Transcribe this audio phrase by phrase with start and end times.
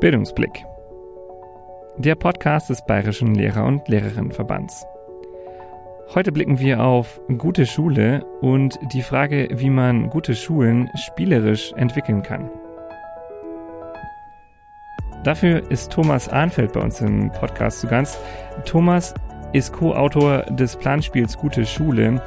[0.00, 0.64] Bildungsblick.
[1.98, 4.86] Der Podcast des Bayerischen Lehrer- und Lehrerinnenverbands.
[6.14, 12.22] Heute blicken wir auf gute Schule und die Frage, wie man gute Schulen spielerisch entwickeln
[12.22, 12.50] kann.
[15.22, 18.18] Dafür ist Thomas Ahnfeld bei uns im Podcast zu Gast.
[18.64, 19.14] Thomas
[19.52, 22.22] ist Co-Autor des Planspiels Gute Schule,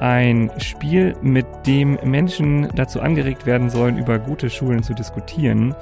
[0.00, 5.74] ein Spiel, mit dem Menschen dazu angeregt werden sollen, über gute Schulen zu diskutieren.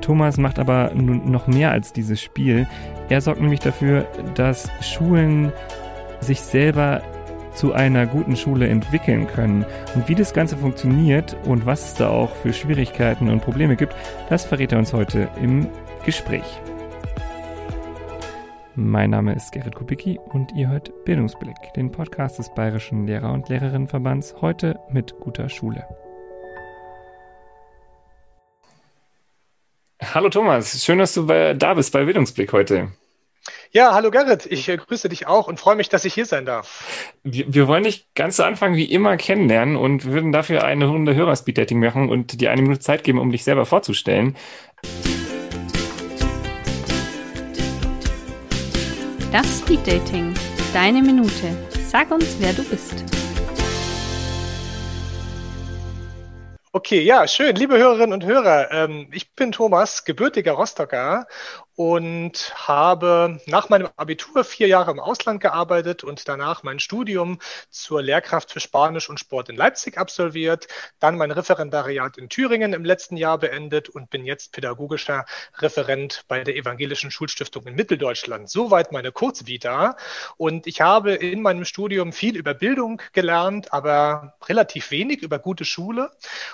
[0.00, 2.66] Thomas macht aber noch mehr als dieses Spiel.
[3.08, 5.52] Er sorgt nämlich dafür, dass Schulen
[6.20, 7.02] sich selber
[7.54, 9.64] zu einer guten Schule entwickeln können.
[9.94, 13.94] Und wie das Ganze funktioniert und was es da auch für Schwierigkeiten und Probleme gibt,
[14.28, 15.66] das verrät er uns heute im
[16.04, 16.60] Gespräch.
[18.80, 23.48] Mein Name ist Gerrit Kubicki und ihr hört Bildungsblick, den Podcast des Bayerischen Lehrer- und
[23.48, 25.84] Lehrerinnenverbands, heute mit guter Schule.
[30.00, 32.92] Hallo Thomas, schön, dass du bei, da bist bei Bildungsblick heute.
[33.72, 36.46] Ja, hallo Gerrit, ich äh, grüße dich auch und freue mich, dass ich hier sein
[36.46, 37.12] darf.
[37.24, 41.16] Wir, wir, wollen dich ganz zu Anfang wie immer kennenlernen und würden dafür eine Runde
[41.16, 44.36] Hörerspeed-Dating machen und dir eine Minute Zeit geben, um dich selber vorzustellen.
[49.30, 50.32] Das Speed-Dating,
[50.72, 51.54] deine Minute.
[51.86, 53.04] Sag uns, wer du bist.
[56.72, 57.54] Okay, ja, schön.
[57.54, 61.26] Liebe Hörerinnen und Hörer, ähm, ich bin Thomas, gebürtiger Rostocker
[61.78, 67.38] und habe nach meinem Abitur vier Jahre im Ausland gearbeitet und danach mein Studium
[67.70, 70.66] zur Lehrkraft für Spanisch und Sport in Leipzig absolviert,
[70.98, 75.24] dann mein Referendariat in Thüringen im letzten Jahr beendet und bin jetzt pädagogischer
[75.58, 78.50] Referent bei der Evangelischen Schulstiftung in Mitteldeutschland.
[78.50, 79.96] Soweit meine Kurzvita.
[80.36, 85.64] Und ich habe in meinem Studium viel über Bildung gelernt, aber relativ wenig über gute
[85.64, 86.10] Schule.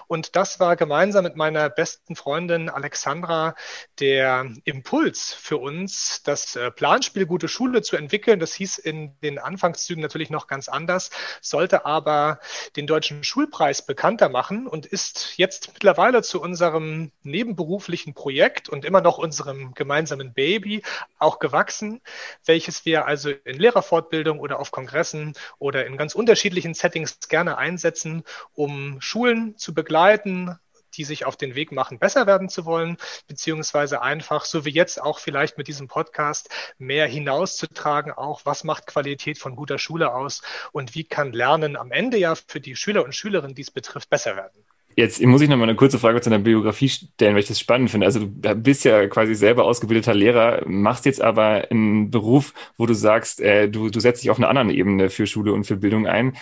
[0.06, 3.54] Und das war gemeinsam mit meiner besten Freundin Alexandra
[4.00, 8.40] der Impuls, Impuls für uns, das äh, Planspiel Gute Schule zu entwickeln.
[8.40, 11.10] Das hieß in den Anfangszügen natürlich noch ganz anders,
[11.40, 12.40] sollte aber
[12.74, 19.00] den deutschen Schulpreis bekannter machen und ist jetzt mittlerweile zu unserem nebenberuflichen Projekt und immer
[19.00, 20.82] noch unserem gemeinsamen Baby
[21.18, 22.00] auch gewachsen,
[22.44, 28.24] welches wir also in Lehrerfortbildung oder auf Kongressen oder in ganz unterschiedlichen Settings gerne einsetzen,
[28.54, 30.58] um Schulen zu begleiten,
[30.96, 32.96] die sich auf den Weg machen, besser werden zu wollen,
[33.28, 38.86] beziehungsweise einfach, so wie jetzt auch vielleicht mit diesem Podcast, mehr hinauszutragen, auch was macht
[38.86, 43.04] Qualität von guter Schule aus und wie kann Lernen am Ende ja für die Schüler
[43.04, 44.64] und Schülerinnen, die es betrifft, besser werden.
[44.96, 47.58] Jetzt muss ich noch mal eine kurze Frage zu deiner Biografie stellen, weil ich das
[47.58, 48.06] spannend finde.
[48.06, 52.94] Also du bist ja quasi selber ausgebildeter Lehrer, machst jetzt aber einen Beruf, wo du
[52.94, 56.06] sagst, äh, du, du setzt dich auf einer anderen Ebene für Schule und für Bildung
[56.06, 56.36] ein.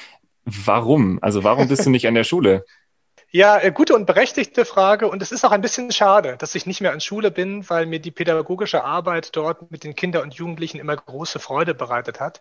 [0.45, 1.19] Warum?
[1.23, 2.65] Also warum bist du nicht an der Schule?
[3.34, 5.09] Ja, äh, gute und berechtigte Frage.
[5.09, 7.87] Und es ist auch ein bisschen schade, dass ich nicht mehr an Schule bin, weil
[7.87, 12.41] mir die pädagogische Arbeit dort mit den Kindern und Jugendlichen immer große Freude bereitet hat.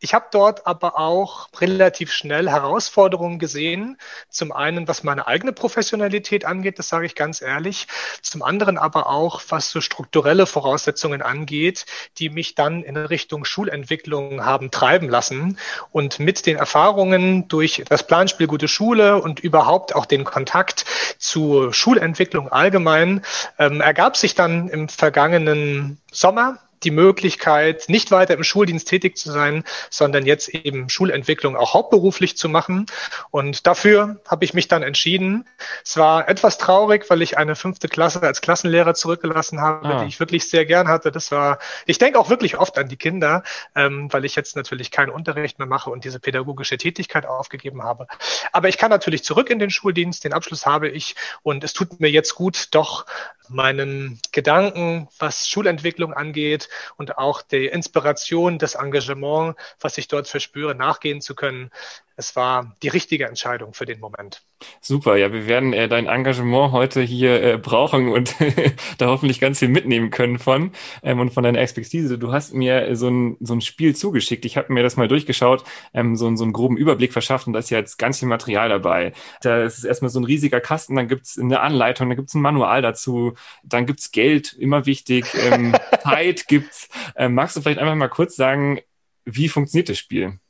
[0.00, 3.96] Ich habe dort aber auch relativ schnell Herausforderungen gesehen.
[4.28, 7.88] Zum einen, was meine eigene Professionalität angeht, das sage ich ganz ehrlich.
[8.22, 11.84] Zum anderen aber auch, was so strukturelle Voraussetzungen angeht,
[12.18, 15.58] die mich dann in Richtung Schulentwicklung haben treiben lassen.
[15.90, 20.84] Und mit den Erfahrungen durch das Planspiel Gute Schule und überhaupt auch den Kontakt
[21.18, 23.22] zu Schulentwicklung allgemein
[23.58, 29.30] ähm, ergab sich dann im vergangenen Sommer die Möglichkeit, nicht weiter im Schuldienst tätig zu
[29.30, 32.86] sein, sondern jetzt eben Schulentwicklung auch hauptberuflich zu machen.
[33.30, 35.48] Und dafür habe ich mich dann entschieden.
[35.84, 40.02] Es war etwas traurig, weil ich eine fünfte Klasse als Klassenlehrer zurückgelassen habe, ah.
[40.02, 41.10] die ich wirklich sehr gern hatte.
[41.10, 43.42] Das war, ich denke auch wirklich oft an die Kinder,
[43.74, 48.06] ähm, weil ich jetzt natürlich keinen Unterricht mehr mache und diese pädagogische Tätigkeit aufgegeben habe.
[48.52, 52.00] Aber ich kann natürlich zurück in den Schuldienst, den Abschluss habe ich und es tut
[52.00, 53.06] mir jetzt gut, doch
[53.48, 60.74] meinen Gedanken, was Schulentwicklung angeht und auch die Inspiration, das Engagement, was ich dort verspüre,
[60.74, 61.70] nachgehen zu können
[62.18, 64.42] es war die richtige Entscheidung für den Moment.
[64.80, 68.34] Super, ja, wir werden äh, dein Engagement heute hier äh, brauchen und
[68.98, 70.72] da hoffentlich ganz viel mitnehmen können von
[71.04, 72.18] ähm, und von deiner Expertise.
[72.18, 74.44] Du hast mir so ein, so ein Spiel zugeschickt.
[74.44, 75.62] Ich habe mir das mal durchgeschaut,
[75.94, 78.68] ähm, so, so einen groben Überblick verschafft und da ist ja jetzt ganz viel Material
[78.68, 79.12] dabei.
[79.40, 82.82] Da ist erstmal so ein riesiger Kasten, dann gibt's eine Anleitung, dann gibt's ein Manual
[82.82, 86.88] dazu, dann gibt's Geld, immer wichtig, ähm, Zeit gibt's.
[87.14, 88.80] Ähm, magst du vielleicht einfach mal kurz sagen,
[89.24, 90.40] wie funktioniert das Spiel?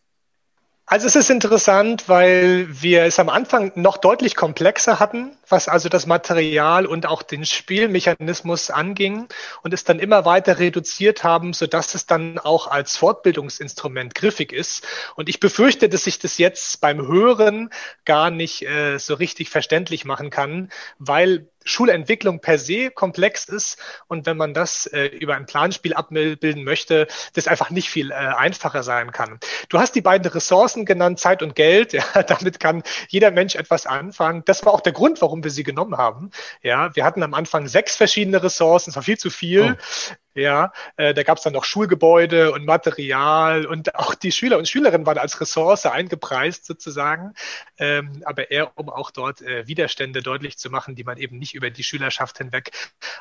[0.91, 5.91] Also es ist interessant, weil wir es am Anfang noch deutlich komplexer hatten, was also
[5.91, 9.27] das Material und auch den Spielmechanismus anging
[9.63, 14.51] und es dann immer weiter reduziert haben, so dass es dann auch als Fortbildungsinstrument griffig
[14.51, 14.83] ist.
[15.15, 17.69] Und ich befürchte, dass ich das jetzt beim Hören
[18.07, 24.27] gar nicht äh, so richtig verständlich machen kann, weil Schulentwicklung per se komplex ist und
[24.27, 28.83] wenn man das äh, über ein Planspiel abbilden möchte, das einfach nicht viel äh, einfacher
[28.83, 29.39] sein kann.
[29.69, 31.93] Du hast die beiden Ressourcen genannt, Zeit und Geld.
[31.99, 34.43] Ja, damit kann jeder Mensch etwas anfangen.
[34.45, 36.31] Das war auch der Grund, warum wir sie genommen haben.
[36.63, 39.77] Ja, wir hatten am Anfang sechs verschiedene Ressourcen, es war viel zu viel.
[39.77, 40.15] Oh.
[40.39, 44.69] Ja, äh, da gab es dann noch Schulgebäude und Material und auch die Schüler und
[44.69, 47.35] Schülerinnen waren als Ressource eingepreist sozusagen,
[47.77, 51.57] ähm, aber eher um auch dort äh, Widerstände deutlich zu machen, die man eben nicht
[51.57, 52.71] über die Schülerschaft hinweg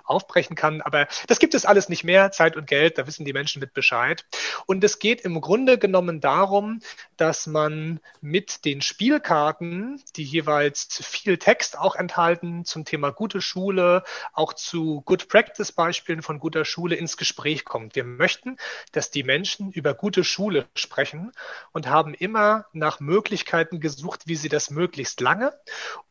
[0.04, 0.84] aufbrechen kann.
[0.84, 3.74] Aber das gibt es alles nicht mehr, Zeit und Geld, da wissen die Menschen mit
[3.74, 4.24] Bescheid.
[4.68, 6.82] Und es geht im Grunde genommen darum,
[7.16, 14.04] dass man mit den Spielkarten, die jeweils viel Text auch enthalten zum Thema gute Schule,
[14.34, 17.96] auch zu Good Practice Beispielen von guter Schule ins Gespräch kommt.
[17.96, 18.58] Wir möchten,
[18.92, 21.32] dass die Menschen über gute Schule sprechen
[21.72, 25.58] und haben immer nach Möglichkeiten gesucht, wie sie das möglichst lange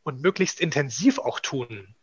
[0.01, 1.93] und möglichst intensiv auch tun.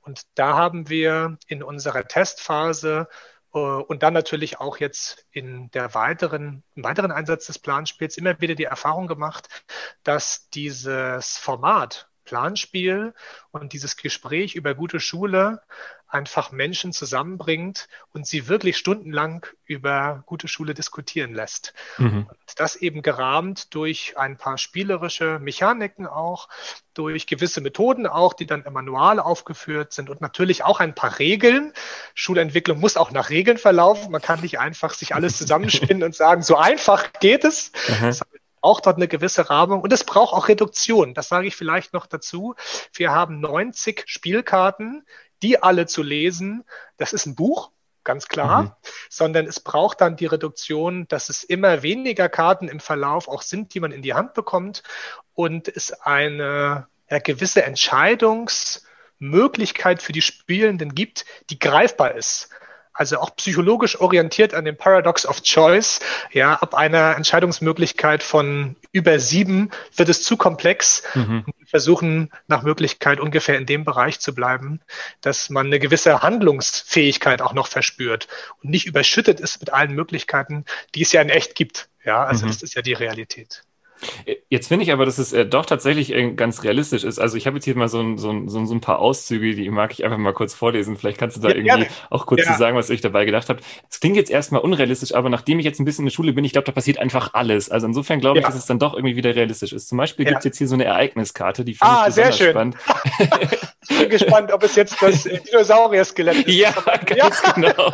[0.00, 3.08] Und da haben wir in unserer Testphase
[3.54, 8.40] äh, und dann natürlich auch jetzt in der weiteren, im weiteren Einsatz des Planspiels immer
[8.40, 9.48] wieder die Erfahrung gemacht,
[10.02, 13.12] dass dieses Format Planspiel
[13.50, 15.60] und dieses Gespräch über gute Schule
[16.08, 21.74] einfach Menschen zusammenbringt und sie wirklich stundenlang über gute Schule diskutieren lässt.
[21.98, 22.26] Mhm.
[22.56, 26.48] das eben gerahmt durch ein paar spielerische Mechaniken auch,
[26.94, 31.18] durch gewisse Methoden auch, die dann im Manual aufgeführt sind und natürlich auch ein paar
[31.18, 31.74] Regeln.
[32.14, 34.10] Schulentwicklung muss auch nach Regeln verlaufen.
[34.10, 37.72] Man kann nicht einfach sich alles zusammenspinnen und sagen, so einfach geht es.
[38.00, 38.12] Mhm
[38.62, 41.12] auch dort eine gewisse Rahmung und es braucht auch Reduktion.
[41.14, 42.54] Das sage ich vielleicht noch dazu.
[42.94, 45.04] Wir haben 90 Spielkarten,
[45.42, 46.64] die alle zu lesen,
[46.96, 47.70] das ist ein Buch,
[48.04, 48.72] ganz klar, mhm.
[49.10, 53.74] sondern es braucht dann die Reduktion, dass es immer weniger Karten im Verlauf auch sind,
[53.74, 54.82] die man in die Hand bekommt
[55.34, 62.48] und es eine ja, gewisse Entscheidungsmöglichkeit für die Spielenden gibt, die greifbar ist
[62.94, 66.00] also auch psychologisch orientiert an dem Paradox of Choice.
[66.32, 71.02] Ja, ab einer Entscheidungsmöglichkeit von über sieben wird es zu komplex.
[71.14, 71.44] Mhm.
[71.58, 74.80] Wir versuchen nach Möglichkeit ungefähr in dem Bereich zu bleiben,
[75.20, 78.28] dass man eine gewisse Handlungsfähigkeit auch noch verspürt
[78.62, 81.88] und nicht überschüttet ist mit allen Möglichkeiten, die es ja in echt gibt.
[82.04, 82.50] Ja, also mhm.
[82.50, 83.62] das ist ja die Realität.
[84.48, 87.18] Jetzt finde ich aber, dass es äh, doch tatsächlich äh, ganz realistisch ist.
[87.18, 89.70] Also ich habe jetzt hier mal so ein, so, ein, so, ein paar Auszüge, die
[89.70, 90.96] mag ich einfach mal kurz vorlesen.
[90.96, 91.86] Vielleicht kannst du da ja, irgendwie gerne.
[92.10, 92.52] auch kurz ja.
[92.52, 93.64] zu sagen, was ihr euch dabei gedacht habt.
[93.90, 96.44] Es klingt jetzt erstmal unrealistisch, aber nachdem ich jetzt ein bisschen in der Schule bin,
[96.44, 97.70] ich glaube, da passiert einfach alles.
[97.70, 99.88] Also insofern glaube ich, dass es dann doch irgendwie wieder realistisch ist.
[99.88, 102.46] Zum Beispiel gibt es jetzt hier so eine Ereigniskarte, die finde ah, ich besonders sehr
[102.46, 102.52] schön.
[102.52, 102.76] spannend.
[103.88, 106.54] ich bin gespannt, ob es jetzt das äh, Dinosaurier-Skelett ist.
[106.54, 106.72] Ja,
[107.06, 107.90] ganz genau.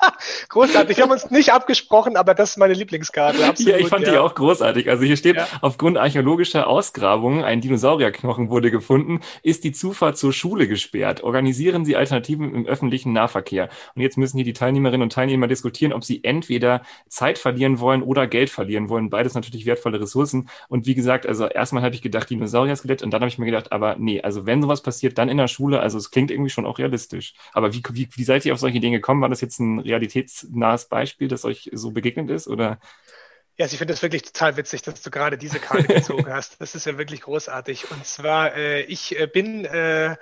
[0.48, 0.96] großartig.
[0.96, 3.44] Wir haben uns nicht abgesprochen, aber das ist meine Lieblingskarte.
[3.44, 4.12] Absolut, ja, ich fand ja.
[4.12, 4.88] die auch großartig.
[4.88, 5.46] Also hier steht, ja.
[5.60, 11.22] aufgrund archäologischer Ausgrabungen, ein Dinosaurierknochen wurde gefunden, ist die Zufahrt zur Schule gesperrt.
[11.22, 13.68] Organisieren Sie Alternativen im öffentlichen Nahverkehr.
[13.94, 18.02] Und jetzt müssen hier die Teilnehmerinnen und Teilnehmer diskutieren, ob sie entweder Zeit verlieren wollen
[18.02, 19.10] oder Geld verlieren wollen.
[19.10, 20.48] Beides natürlich wertvolle Ressourcen.
[20.68, 23.72] Und wie gesagt, also erstmal habe ich gedacht, Dinosaurier-Skelett und dann habe ich mir gedacht,
[23.72, 26.66] aber nee, also wenn sowas passiert, dann in der Schule, also es klingt irgendwie schon
[26.66, 27.34] auch realistisch.
[27.52, 29.22] Aber wie, wie, wie seid ihr auf solche Dinge gekommen?
[29.22, 32.48] War das jetzt ein realitätsnahes Beispiel, das euch so begegnet ist?
[32.48, 32.78] Oder?
[33.56, 36.60] Ja, also ich finde es wirklich total witzig, dass du gerade diese Karte gezogen hast.
[36.60, 37.90] Das ist ja wirklich großartig.
[37.90, 40.16] Und zwar, äh, ich äh, bin äh,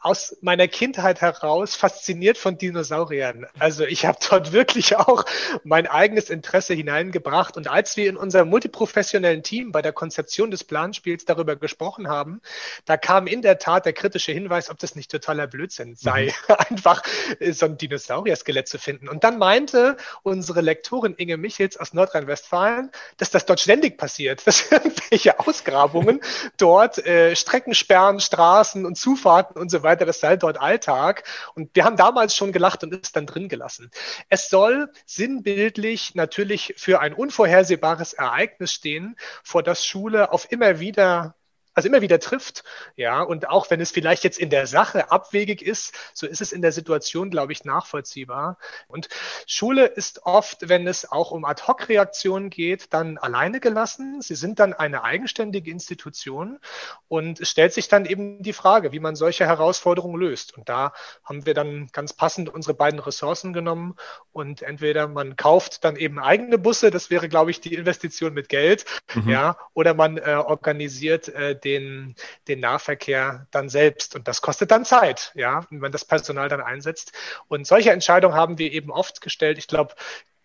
[0.00, 3.46] aus meiner Kindheit heraus fasziniert von Dinosauriern.
[3.58, 5.24] Also ich habe dort wirklich auch
[5.64, 7.56] mein eigenes Interesse hineingebracht.
[7.56, 12.40] Und als wir in unserem multiprofessionellen Team bei der Konzeption des Planspiels darüber gesprochen haben,
[12.84, 16.54] da kam in der Tat der kritische Hinweis, ob das nicht totaler Blödsinn sei, mhm.
[16.70, 17.02] einfach
[17.50, 19.08] so ein Dinosaurier-Skelett zu finden.
[19.08, 24.70] Und dann meinte unsere Lektorin Inge Michels aus Nordrhein-Westfalen, dass das dort ständig passiert, dass
[24.70, 26.20] irgendwelche Ausgrabungen
[26.56, 31.24] dort äh, Strecken sperren, Straßen und Zufahrten und so weiter weiter, das sei dort Alltag.
[31.54, 33.90] Und wir haben damals schon gelacht und ist dann drin gelassen.
[34.28, 41.34] Es soll sinnbildlich natürlich für ein unvorhersehbares Ereignis stehen, vor das Schule auf immer wieder
[41.78, 42.64] also immer wieder trifft.
[42.96, 46.50] Ja, und auch wenn es vielleicht jetzt in der Sache abwegig ist, so ist es
[46.50, 48.58] in der Situation, glaube ich, nachvollziehbar.
[48.88, 49.08] Und
[49.46, 54.20] Schule ist oft, wenn es auch um Ad-Hoc-Reaktionen geht, dann alleine gelassen.
[54.20, 56.58] Sie sind dann eine eigenständige Institution
[57.06, 60.58] und es stellt sich dann eben die Frage, wie man solche Herausforderungen löst.
[60.58, 60.92] Und da
[61.22, 63.94] haben wir dann ganz passend unsere beiden Ressourcen genommen
[64.32, 68.48] und entweder man kauft dann eben eigene Busse, das wäre, glaube ich, die Investition mit
[68.48, 69.30] Geld, mhm.
[69.30, 72.14] ja, oder man äh, organisiert äh, den,
[72.46, 74.14] den Nahverkehr dann selbst.
[74.14, 77.12] Und das kostet dann Zeit, ja, wenn man das Personal dann einsetzt.
[77.48, 79.58] Und solche Entscheidungen haben wir eben oft gestellt.
[79.58, 79.94] Ich glaube,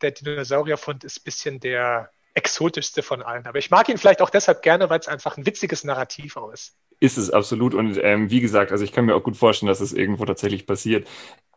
[0.01, 3.45] der Dinosaurierfund ist ein bisschen der exotischste von allen.
[3.45, 6.51] Aber ich mag ihn vielleicht auch deshalb gerne, weil es einfach ein witziges Narrativ auch
[6.51, 6.75] ist.
[6.99, 7.73] Ist es absolut.
[7.73, 10.65] Und ähm, wie gesagt, also ich kann mir auch gut vorstellen, dass es irgendwo tatsächlich
[10.65, 11.07] passiert.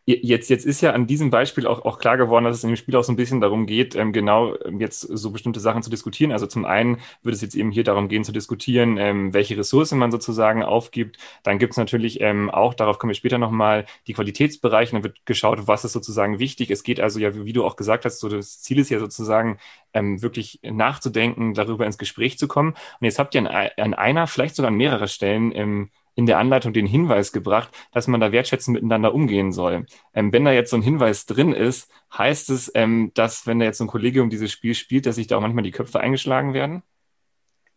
[0.08, 2.76] Jetzt, jetzt ist ja an diesem Beispiel auch, auch klar geworden, dass es in dem
[2.76, 5.90] Spiel auch so ein bisschen darum geht, ähm, genau ähm, jetzt so bestimmte Sachen zu
[5.90, 6.30] diskutieren.
[6.30, 9.98] Also zum einen würde es jetzt eben hier darum gehen zu diskutieren, ähm, welche Ressourcen
[9.98, 11.18] man sozusagen aufgibt.
[11.42, 14.92] Dann gibt es natürlich ähm, auch, darauf kommen wir später nochmal, die Qualitätsbereiche.
[14.92, 16.70] Dann wird geschaut, was ist sozusagen wichtig.
[16.70, 19.58] Es geht also ja, wie du auch gesagt hast, so das Ziel ist ja sozusagen
[19.92, 22.74] ähm, wirklich nachzudenken, darüber ins Gespräch zu kommen.
[23.00, 26.38] Und jetzt habt ihr an, an einer, vielleicht sogar an mehreren Stellen ähm, in der
[26.38, 29.86] Anleitung den Hinweis gebracht, dass man da wertschätzend miteinander umgehen soll.
[30.14, 33.66] Ähm, wenn da jetzt so ein Hinweis drin ist, heißt es, ähm, dass wenn da
[33.66, 36.54] jetzt so ein Kollegium dieses Spiel spielt, dass sich da auch manchmal die Köpfe eingeschlagen
[36.54, 36.82] werden?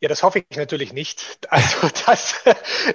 [0.01, 1.21] Ja, das hoffe ich natürlich nicht.
[1.49, 2.35] Also, dass,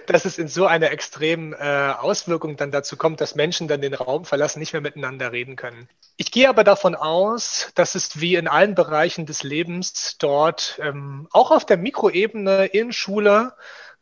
[0.07, 3.93] dass es in so einer extremen äh, Auswirkung dann dazu kommt, dass Menschen dann den
[3.93, 5.89] Raum verlassen, nicht mehr miteinander reden können.
[6.17, 11.29] Ich gehe aber davon aus, dass es wie in allen Bereichen des Lebens dort, ähm,
[11.33, 13.53] auch auf der Mikroebene in Schule,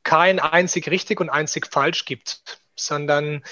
[0.03, 3.43] kein einzig richtig und einzig falsch gibt, sondern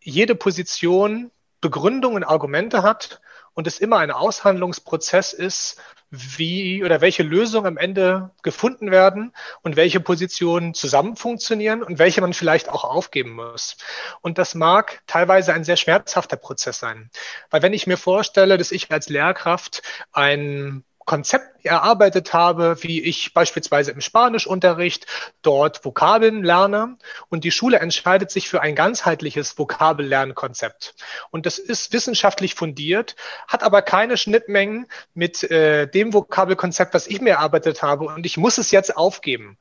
[0.00, 1.30] jede Position
[1.60, 3.20] Begründungen, Argumente hat
[3.54, 5.80] und es immer ein Aushandlungsprozess ist,
[6.10, 9.32] wie oder welche Lösungen am Ende gefunden werden
[9.62, 13.78] und welche Positionen zusammen funktionieren und welche man vielleicht auch aufgeben muss.
[14.20, 17.10] Und das mag teilweise ein sehr schmerzhafter Prozess sein.
[17.48, 19.82] Weil wenn ich mir vorstelle, dass ich als Lehrkraft
[20.12, 25.06] ein Konzept erarbeitet habe, wie ich beispielsweise im Spanischunterricht
[25.42, 26.96] dort Vokabeln lerne
[27.28, 30.94] und die Schule entscheidet sich für ein ganzheitliches Vokabellernkonzept.
[31.30, 33.16] Und das ist wissenschaftlich fundiert,
[33.48, 38.36] hat aber keine Schnittmengen mit äh, dem Vokabelkonzept, was ich mir erarbeitet habe und ich
[38.36, 39.58] muss es jetzt aufgeben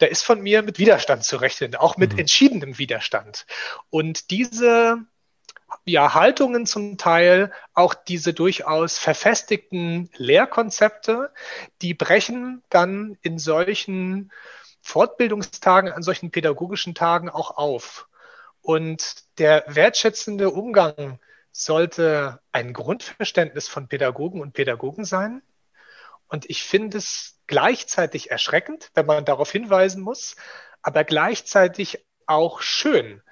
[0.00, 2.20] da ist von mir mit Widerstand zu rechnen, auch mit mhm.
[2.20, 3.44] entschiedenem Widerstand.
[3.90, 5.04] Und diese
[5.84, 11.32] ja, Haltungen zum Teil, auch diese durchaus verfestigten Lehrkonzepte,
[11.82, 14.32] die brechen dann in solchen
[14.82, 18.08] Fortbildungstagen, an solchen pädagogischen Tagen auch auf.
[18.62, 21.18] Und der wertschätzende Umgang
[21.52, 25.42] sollte ein Grundverständnis von Pädagogen und Pädagogen sein.
[26.28, 30.36] Und ich finde es gleichzeitig erschreckend, wenn man darauf hinweisen muss,
[30.82, 33.22] aber gleichzeitig auch schön,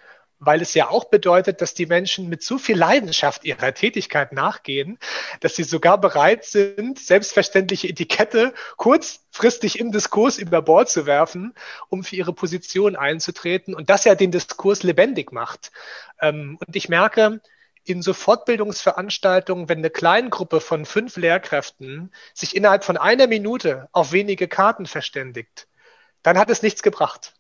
[0.41, 4.99] weil es ja auch bedeutet, dass die Menschen mit so viel Leidenschaft ihrer Tätigkeit nachgehen,
[5.41, 11.55] dass sie sogar bereit sind, selbstverständliche Etikette kurzfristig im Diskurs über Bord zu werfen,
[11.89, 15.73] um für ihre Position einzutreten und das ja den Diskurs lebendig macht.
[16.21, 17.41] Ähm, und ich merke,
[17.85, 24.13] in so Fortbildungsveranstaltungen, wenn eine Kleingruppe von fünf Lehrkräften sich innerhalb von einer Minute auf
[24.13, 25.69] wenige Karten verständigt,
[26.23, 27.33] dann hat es nichts gebracht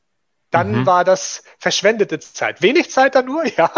[0.50, 0.86] dann mhm.
[0.86, 2.62] war das verschwendete Zeit.
[2.62, 3.70] Wenig Zeit dann nur, ja,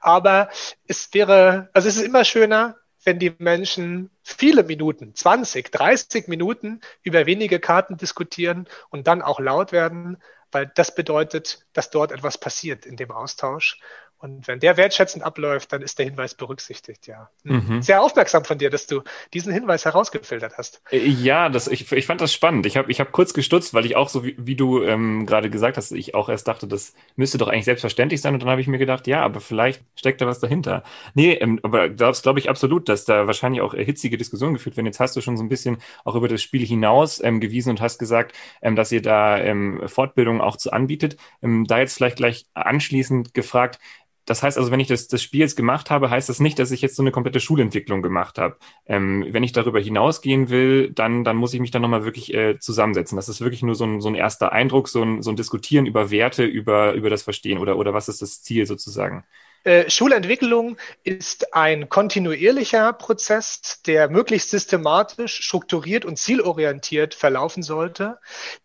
[0.00, 0.48] aber
[0.86, 6.80] es wäre, also es ist immer schöner, wenn die Menschen viele Minuten, 20, 30 Minuten
[7.02, 12.38] über wenige Karten diskutieren und dann auch laut werden, weil das bedeutet, dass dort etwas
[12.38, 13.80] passiert in dem Austausch.
[14.18, 17.28] Und wenn der wertschätzend abläuft, dann ist der Hinweis berücksichtigt, ja.
[17.44, 17.66] Hm.
[17.66, 17.82] Mhm.
[17.82, 19.02] Sehr aufmerksam von dir, dass du
[19.34, 20.80] diesen Hinweis herausgefiltert hast.
[20.90, 22.64] Äh, ja, das, ich, ich fand das spannend.
[22.64, 25.50] Ich habe ich hab kurz gestutzt, weil ich auch so, wie, wie du ähm, gerade
[25.50, 28.32] gesagt hast, ich auch erst dachte, das müsste doch eigentlich selbstverständlich sein.
[28.32, 30.82] Und dann habe ich mir gedacht, ja, aber vielleicht steckt da was dahinter.
[31.14, 34.86] Nee, ähm, aber das glaube ich absolut, dass da wahrscheinlich auch hitzige Diskussionen geführt werden.
[34.86, 37.82] Jetzt hast du schon so ein bisschen auch über das Spiel hinaus ähm, gewiesen und
[37.82, 41.18] hast gesagt, ähm, dass ihr da ähm, Fortbildungen auch zu anbietet.
[41.42, 43.78] Ähm, da jetzt vielleicht gleich anschließend gefragt,
[44.26, 46.72] das heißt also, wenn ich das, das Spiel jetzt gemacht habe, heißt das nicht, dass
[46.72, 48.56] ich jetzt so eine komplette Schulentwicklung gemacht habe.
[48.86, 52.58] Ähm, wenn ich darüber hinausgehen will, dann, dann muss ich mich dann nochmal wirklich äh,
[52.58, 53.16] zusammensetzen.
[53.16, 55.86] Das ist wirklich nur so ein, so ein erster Eindruck, so ein, so ein Diskutieren
[55.86, 59.24] über Werte, über, über das Verstehen oder, oder was ist das Ziel sozusagen?
[59.62, 68.18] Äh, Schulentwicklung ist ein kontinuierlicher Prozess, der möglichst systematisch, strukturiert und zielorientiert verlaufen sollte,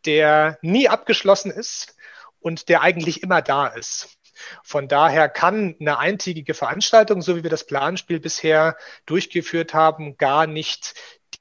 [0.05, 1.95] der nie abgeschlossen ist
[2.39, 4.17] und der eigentlich immer da ist.
[4.63, 10.47] Von daher kann eine eintägige Veranstaltung, so wie wir das Planspiel bisher durchgeführt haben, gar
[10.47, 10.95] nicht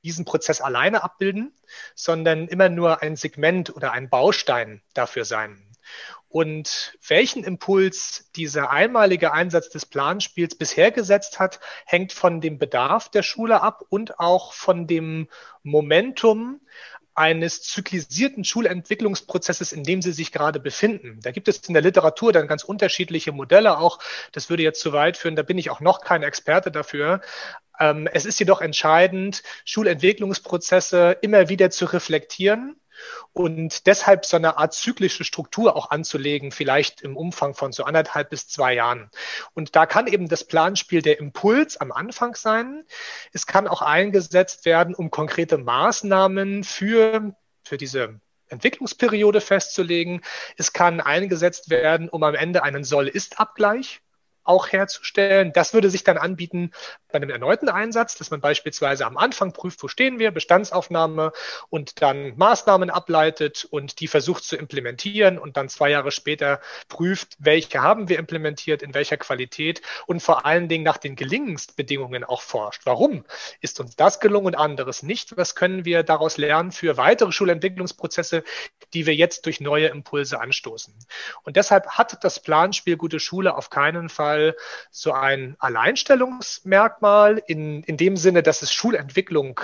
[0.05, 1.53] diesen Prozess alleine abbilden,
[1.95, 5.63] sondern immer nur ein Segment oder ein Baustein dafür sein.
[6.29, 13.09] Und welchen Impuls dieser einmalige Einsatz des Planspiels bisher gesetzt hat, hängt von dem Bedarf
[13.09, 15.29] der Schule ab und auch von dem
[15.65, 16.61] Momentum,
[17.21, 21.21] eines zyklisierten Schulentwicklungsprozesses, in dem sie sich gerade befinden.
[21.23, 23.99] Da gibt es in der Literatur dann ganz unterschiedliche Modelle auch.
[24.33, 27.21] Das würde jetzt zu weit führen, da bin ich auch noch kein Experte dafür.
[27.79, 32.80] Ähm, es ist jedoch entscheidend, Schulentwicklungsprozesse immer wieder zu reflektieren
[33.33, 38.31] und deshalb so eine Art zyklische Struktur auch anzulegen, vielleicht im Umfang von so anderthalb
[38.31, 39.11] bis zwei Jahren.
[39.55, 42.85] Und da kann eben das Planspiel der Impuls am Anfang sein.
[43.33, 50.23] Es kann auch eingesetzt werden, um konkrete Maßnahmen für, für diese Entwicklungsperiode festzulegen.
[50.57, 54.01] Es kann eingesetzt werden, um am Ende einen Soll-Ist-Abgleich
[54.45, 55.53] auch herzustellen.
[55.53, 56.73] Das würde sich dann anbieten
[57.13, 61.33] bei einem erneuten Einsatz, dass man beispielsweise am Anfang prüft, wo stehen wir, Bestandsaufnahme
[61.69, 67.37] und dann Maßnahmen ableitet und die versucht zu implementieren und dann zwei Jahre später prüft,
[67.39, 72.43] welche haben wir implementiert, in welcher Qualität und vor allen Dingen nach den Gelingensbedingungen auch
[72.43, 72.83] forscht.
[72.85, 73.25] Warum
[73.61, 75.37] ist uns das gelungen und anderes nicht?
[75.37, 78.45] Was können wir daraus lernen für weitere Schulentwicklungsprozesse,
[78.95, 80.95] die wir jetzt durch neue Impulse anstoßen?
[81.43, 84.30] Und deshalb hat das Planspiel Gute Schule auf keinen Fall
[84.91, 89.61] so ein Alleinstellungsmerkmal, Merkmal in, in dem Sinne, dass es Schulentwicklung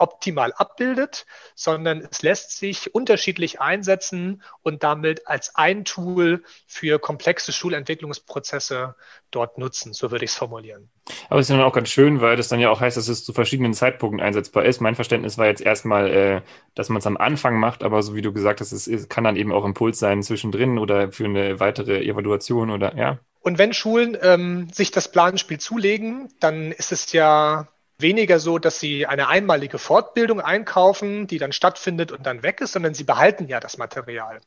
[0.00, 7.52] optimal abbildet, sondern es lässt sich unterschiedlich einsetzen und damit als ein Tool für komplexe
[7.52, 8.94] Schulentwicklungsprozesse
[9.32, 9.92] dort nutzen.
[9.92, 10.88] So würde ich es formulieren.
[11.28, 13.24] Aber es ist dann auch ganz schön, weil das dann ja auch heißt, dass es
[13.24, 14.80] zu verschiedenen Zeitpunkten einsetzbar ist.
[14.80, 16.42] Mein Verständnis war jetzt erstmal, äh,
[16.76, 19.36] dass man es am Anfang macht, aber so wie du gesagt hast, es kann dann
[19.36, 23.18] eben auch Impuls sein zwischendrin oder für eine weitere Evaluation oder ja.
[23.40, 27.68] Und wenn Schulen ähm, sich das Planspiel zulegen, dann ist es ja
[28.00, 32.72] weniger so, dass sie eine einmalige Fortbildung einkaufen, die dann stattfindet und dann weg ist,
[32.72, 34.38] sondern sie behalten ja das Material.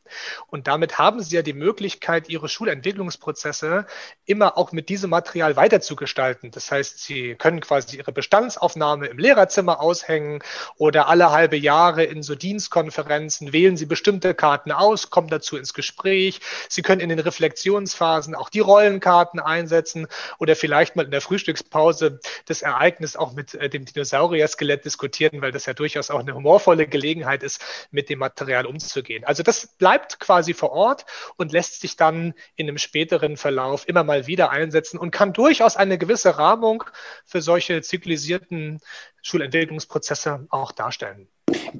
[0.47, 3.87] Und damit haben sie ja die Möglichkeit, ihre Schulentwicklungsprozesse
[4.23, 6.51] immer auch mit diesem Material weiterzugestalten.
[6.51, 10.41] Das heißt, sie können quasi ihre Bestandsaufnahme im Lehrerzimmer aushängen
[10.77, 15.73] oder alle halbe Jahre in so Dienstkonferenzen wählen sie bestimmte Karten aus, kommen dazu ins
[15.73, 16.39] Gespräch.
[16.69, 20.07] Sie können in den Reflexionsphasen auch die Rollenkarten einsetzen
[20.39, 25.41] oder vielleicht mal in der Frühstückspause das Ereignis auch mit mit äh, dem Dinosaurier-Skelett diskutieren,
[25.41, 29.23] weil das ja durchaus auch eine humorvolle Gelegenheit ist, mit dem Material umzugehen.
[29.23, 31.05] Also das bleibt quasi vor Ort
[31.37, 35.75] und lässt sich dann in einem späteren Verlauf immer mal wieder einsetzen und kann durchaus
[35.75, 36.83] eine gewisse Rahmung
[37.25, 38.79] für solche zyklisierten
[39.23, 41.27] Schulentwicklungsprozesse auch darstellen.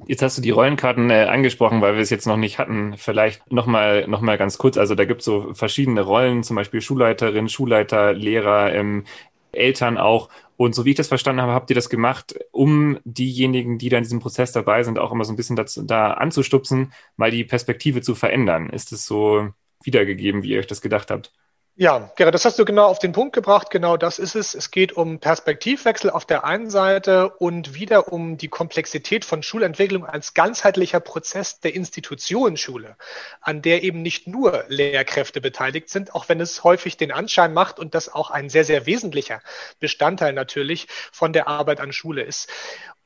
[0.06, 2.94] Jetzt hast du die Rollenkarten äh, angesprochen, weil wir es jetzt noch nicht hatten.
[2.96, 4.76] Vielleicht nochmal noch mal ganz kurz.
[4.76, 9.04] Also da gibt es so verschiedene Rollen, zum Beispiel Schulleiterin, Schulleiter, Lehrer, ähm,
[9.52, 10.28] Eltern auch.
[10.56, 13.98] Und so wie ich das verstanden habe, habt ihr das gemacht, um diejenigen, die da
[13.98, 17.44] in diesem Prozess dabei sind, auch immer so ein bisschen dazu, da anzustupsen, mal die
[17.44, 18.70] Perspektive zu verändern.
[18.70, 19.48] Ist es so
[19.82, 21.32] wiedergegeben, wie ihr euch das gedacht habt?
[21.74, 23.70] Ja, Gerrit, das hast du genau auf den Punkt gebracht.
[23.70, 24.54] Genau das ist es.
[24.54, 30.04] Es geht um Perspektivwechsel auf der einen Seite und wieder um die Komplexität von Schulentwicklung
[30.04, 32.96] als ganzheitlicher Prozess der Institutionenschule,
[33.40, 37.78] an der eben nicht nur Lehrkräfte beteiligt sind, auch wenn es häufig den Anschein macht
[37.78, 39.40] und das auch ein sehr, sehr wesentlicher
[39.80, 42.50] Bestandteil natürlich von der Arbeit an Schule ist.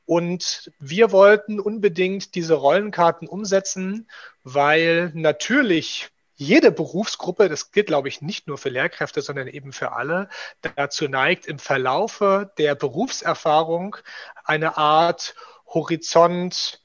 [0.05, 4.09] Und wir wollten unbedingt diese Rollenkarten umsetzen,
[4.43, 9.91] weil natürlich jede Berufsgruppe, das gilt, glaube ich, nicht nur für Lehrkräfte, sondern eben für
[9.91, 10.29] alle,
[10.75, 13.97] dazu neigt, im Verlaufe der Berufserfahrung
[14.45, 16.81] eine Art Horizont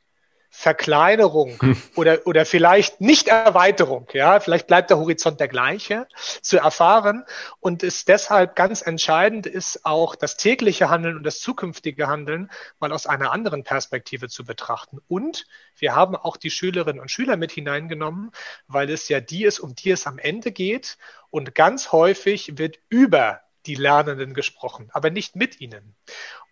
[0.55, 1.83] Verkleinerung hm.
[1.97, 6.07] oder, oder vielleicht nicht Erweiterung, ja, vielleicht bleibt der Horizont der gleiche,
[6.43, 7.25] zu erfahren
[7.59, 12.93] und es deshalb ganz entscheidend ist, auch das tägliche Handeln und das zukünftige Handeln mal
[12.93, 15.01] aus einer anderen Perspektive zu betrachten.
[15.09, 15.47] Und
[15.79, 18.31] wir haben auch die Schülerinnen und Schüler mit hineingenommen,
[18.69, 20.99] weil es ja die ist, um die es am Ende geht
[21.31, 25.97] und ganz häufig wird über die Lernenden gesprochen, aber nicht mit ihnen.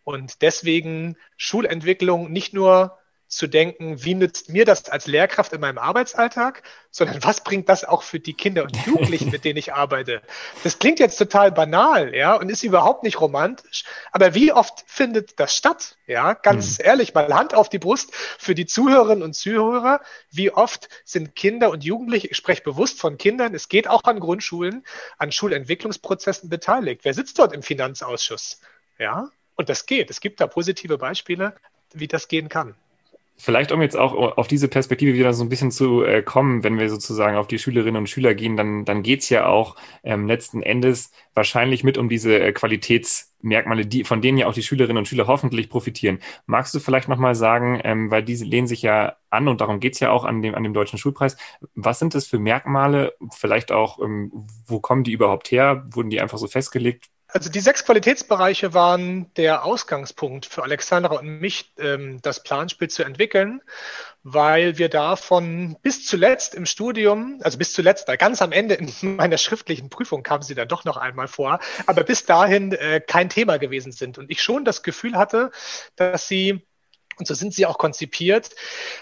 [0.05, 2.99] Und deswegen Schulentwicklung nicht nur
[3.31, 7.85] zu denken, wie nützt mir das als Lehrkraft in meinem Arbeitsalltag, sondern was bringt das
[7.85, 10.21] auch für die Kinder und Jugendlichen, mit denen ich arbeite.
[10.65, 15.39] Das klingt jetzt total banal, ja, und ist überhaupt nicht romantisch, aber wie oft findet
[15.39, 15.97] das statt?
[16.09, 16.87] Ja, ganz mhm.
[16.87, 20.01] ehrlich, mal Hand auf die Brust für die Zuhörerinnen und Zuhörer,
[20.33, 24.19] wie oft sind Kinder und Jugendliche, ich spreche bewusst von Kindern, es geht auch an
[24.19, 24.85] Grundschulen,
[25.19, 27.03] an Schulentwicklungsprozessen beteiligt.
[27.05, 28.61] Wer sitzt dort im Finanzausschuss?
[28.99, 30.11] Ja, und das geht.
[30.11, 31.55] Es gibt da positive Beispiele,
[31.93, 32.75] wie das gehen kann.
[33.43, 36.79] Vielleicht, um jetzt auch auf diese Perspektive wieder so ein bisschen zu äh, kommen, wenn
[36.79, 40.63] wir sozusagen auf die Schülerinnen und Schüler gehen, dann, dann geht's ja auch ähm, letzten
[40.63, 45.09] Endes wahrscheinlich mit um diese äh, Qualitätsmerkmale, die, von denen ja auch die Schülerinnen und
[45.09, 46.19] Schüler hoffentlich profitieren.
[46.45, 50.01] Magst du vielleicht nochmal sagen, ähm, weil diese lehnen sich ja an und darum geht's
[50.01, 51.39] ja auch an dem, an dem Deutschen Schulpreis,
[51.75, 55.87] was sind das für Merkmale, vielleicht auch, ähm, wo kommen die überhaupt her?
[55.93, 57.09] Wurden die einfach so festgelegt?
[57.33, 63.05] Also die sechs Qualitätsbereiche waren der Ausgangspunkt für Alexandra und mich, ähm, das Planspiel zu
[63.05, 63.63] entwickeln,
[64.23, 69.39] weil wir davon bis zuletzt im Studium, also bis zuletzt, ganz am Ende in meiner
[69.39, 73.59] schriftlichen Prüfung kam sie dann doch noch einmal vor, aber bis dahin äh, kein Thema
[73.59, 74.19] gewesen sind.
[74.19, 75.51] Und ich schon das Gefühl hatte,
[75.97, 76.67] dass sie
[77.21, 78.51] und so sind sie auch konzipiert,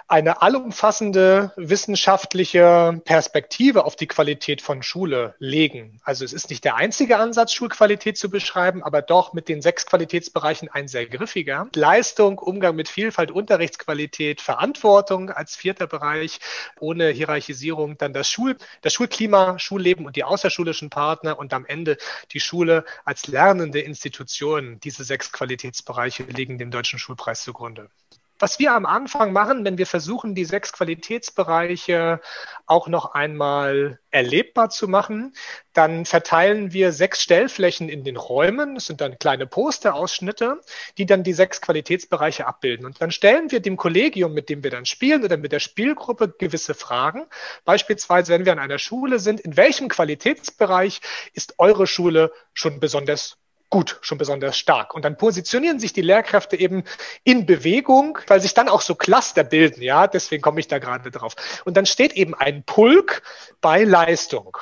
[0.08, 6.00] eine allumfassende wissenschaftliche Perspektive auf die Qualität von Schule legen.
[6.02, 9.86] Also es ist nicht der einzige Ansatz, Schulqualität zu beschreiben, aber doch mit den sechs
[9.86, 11.68] Qualitätsbereichen ein sehr griffiger.
[11.74, 16.40] Leistung, Umgang mit Vielfalt, Unterrichtsqualität, Verantwortung als vierter Bereich,
[16.80, 21.96] ohne Hierarchisierung, dann das Schul, das Schulklima, Schulleben und die außerschulischen Partner und am Ende
[22.32, 24.80] die Schule als lernende Institution.
[24.80, 27.88] Diese sechs Qualitätsbereiche legen dem Deutschen Schulpreis zugrunde.
[28.40, 32.20] Was wir am Anfang machen, wenn wir versuchen, die sechs Qualitätsbereiche
[32.66, 35.34] auch noch einmal erlebbar zu machen,
[35.72, 38.76] dann verteilen wir sechs Stellflächen in den Räumen.
[38.76, 40.60] Das sind dann kleine Posterausschnitte,
[40.98, 42.86] die dann die sechs Qualitätsbereiche abbilden.
[42.86, 46.34] Und dann stellen wir dem Kollegium, mit dem wir dann spielen oder mit der Spielgruppe
[46.38, 47.26] gewisse Fragen.
[47.64, 51.00] Beispielsweise, wenn wir an einer Schule sind, in welchem Qualitätsbereich
[51.32, 53.36] ist eure Schule schon besonders
[53.70, 54.94] gut, schon besonders stark.
[54.94, 56.84] Und dann positionieren sich die Lehrkräfte eben
[57.24, 61.10] in Bewegung, weil sich dann auch so Cluster bilden, ja, deswegen komme ich da gerade
[61.10, 61.34] drauf.
[61.64, 63.22] Und dann steht eben ein Pulk
[63.60, 64.56] bei Leistung.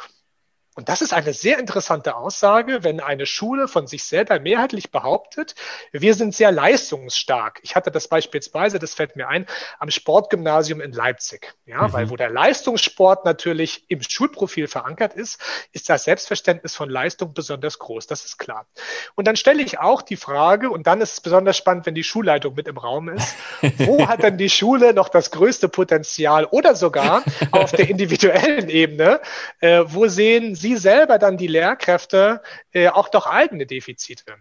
[0.76, 5.54] Und das ist eine sehr interessante Aussage, wenn eine Schule von sich selber mehrheitlich behauptet,
[5.90, 7.60] wir sind sehr leistungsstark.
[7.62, 9.46] Ich hatte das beispielsweise, das fällt mir ein,
[9.78, 11.54] am Sportgymnasium in Leipzig.
[11.64, 11.92] Ja, mhm.
[11.94, 15.40] weil wo der Leistungssport natürlich im Schulprofil verankert ist,
[15.72, 18.06] ist das Selbstverständnis von Leistung besonders groß.
[18.06, 18.66] Das ist klar.
[19.14, 22.04] Und dann stelle ich auch die Frage, und dann ist es besonders spannend, wenn die
[22.04, 23.34] Schulleitung mit im Raum ist,
[23.78, 29.22] wo hat denn die Schule noch das größte Potenzial oder sogar auf der individuellen Ebene,
[29.60, 34.34] äh, wo sehen Sie sie selber dann die Lehrkräfte äh, auch doch eigene Defizite.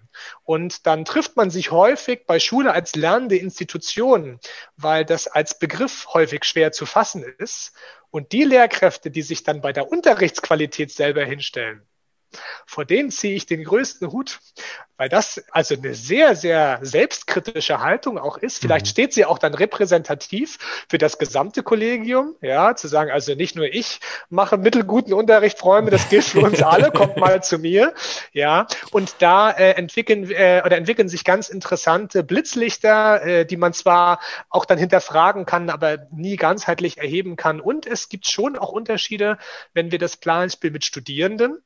[0.44, 4.40] Und dann trifft man sich häufig bei Schule als lernende Institution,
[4.76, 7.74] weil das als Begriff häufig schwer zu fassen ist.
[8.10, 11.86] Und die Lehrkräfte, die sich dann bei der Unterrichtsqualität selber hinstellen,
[12.66, 14.40] vor denen ziehe ich den größten Hut,
[14.98, 18.60] weil das also eine sehr, sehr selbstkritische Haltung auch ist.
[18.60, 18.90] Vielleicht mhm.
[18.90, 20.58] steht sie auch dann repräsentativ
[20.90, 25.92] für das gesamte Kollegium, ja, zu sagen, also nicht nur ich mache mittelguten Unterricht, Freunde,
[25.92, 27.94] das gilt für uns alle, kommt mal zu mir,
[28.32, 28.68] ja.
[28.92, 34.20] Und da äh, entwickeln äh, oder entwickeln sich ganz interessante Blitzlichter, äh, die man zwar
[34.50, 37.60] auch dann hinterfragen kann, aber nie ganzheitlich erheben kann.
[37.60, 39.38] Und es gibt schon auch Unterschiede,
[39.74, 41.62] wenn wir das Planspiel mit Studierenden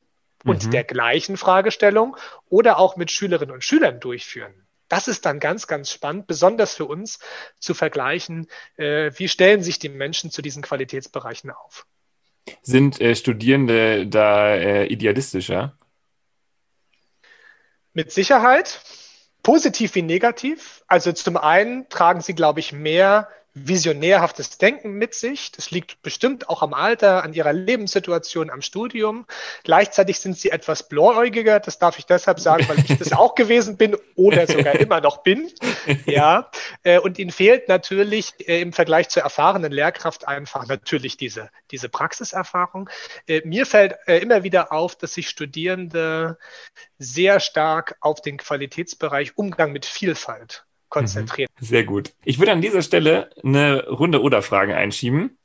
[0.46, 0.72] und mhm.
[0.72, 2.18] der gleichen Fragestellung
[2.50, 4.54] oder auch mit Schülerinnen und Schülern durchführen.
[4.88, 7.20] Das ist dann ganz, ganz spannend, besonders für uns
[7.60, 11.86] zu vergleichen, äh, wie stellen sich die Menschen zu diesen Qualitätsbereichen auf.
[12.64, 15.78] Sind äh, Studierende da äh, idealistischer?
[17.94, 18.82] Mit Sicherheit,
[19.44, 20.84] positiv wie negativ.
[20.88, 25.52] Also zum einen tragen sie, glaube ich, mehr visionärhaftes Denken mit sich.
[25.52, 29.26] Das liegt bestimmt auch am Alter, an ihrer Lebenssituation, am Studium.
[29.64, 31.60] Gleichzeitig sind sie etwas blauäugiger.
[31.60, 35.24] Das darf ich deshalb sagen, weil ich das auch gewesen bin oder sogar immer noch
[35.24, 35.52] bin.
[36.06, 36.52] Ja.
[36.84, 41.90] Äh, und ihnen fehlt natürlich äh, im Vergleich zur erfahrenen Lehrkraft einfach natürlich diese, diese
[41.90, 42.90] Praxiserfahrung.
[43.28, 46.38] Äh, mir fällt immer wieder auf, dass sich Studierende
[46.98, 51.50] sehr stark auf den Qualitätsbereich Umgang mit Vielfalt konzentrieren.
[51.60, 51.66] Mhm.
[51.66, 52.14] Sehr gut.
[52.26, 55.38] Ich würde an dieser Stelle eine Runde oder Fragen einschieben.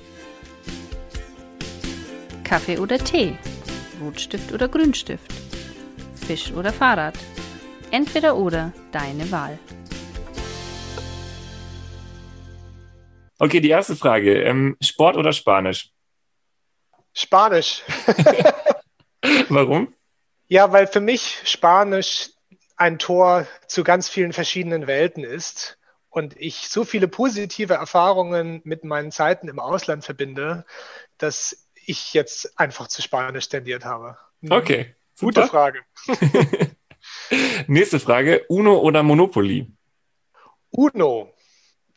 [2.43, 3.37] Kaffee oder Tee?
[4.01, 5.33] Rotstift oder Grünstift?
[6.27, 7.15] Fisch oder Fahrrad?
[7.91, 9.59] Entweder oder, deine Wahl.
[13.39, 14.43] Okay, die erste Frage.
[14.43, 15.91] Ähm, Sport oder Spanisch?
[17.13, 17.83] Spanisch.
[19.49, 19.95] Warum?
[20.49, 22.31] Ja, weil für mich Spanisch
[22.77, 25.79] ein Tor zu ganz vielen verschiedenen Welten ist
[26.11, 30.65] und ich so viele positive Erfahrungen mit meinen Zeiten im Ausland verbinde,
[31.19, 34.17] dass ich jetzt einfach zu Spanisch tendiert habe.
[34.49, 34.95] Okay.
[35.15, 35.43] Super.
[35.43, 35.81] Gute Frage.
[37.67, 38.45] Nächste Frage.
[38.49, 39.71] Uno oder Monopoly?
[40.71, 41.33] Uno,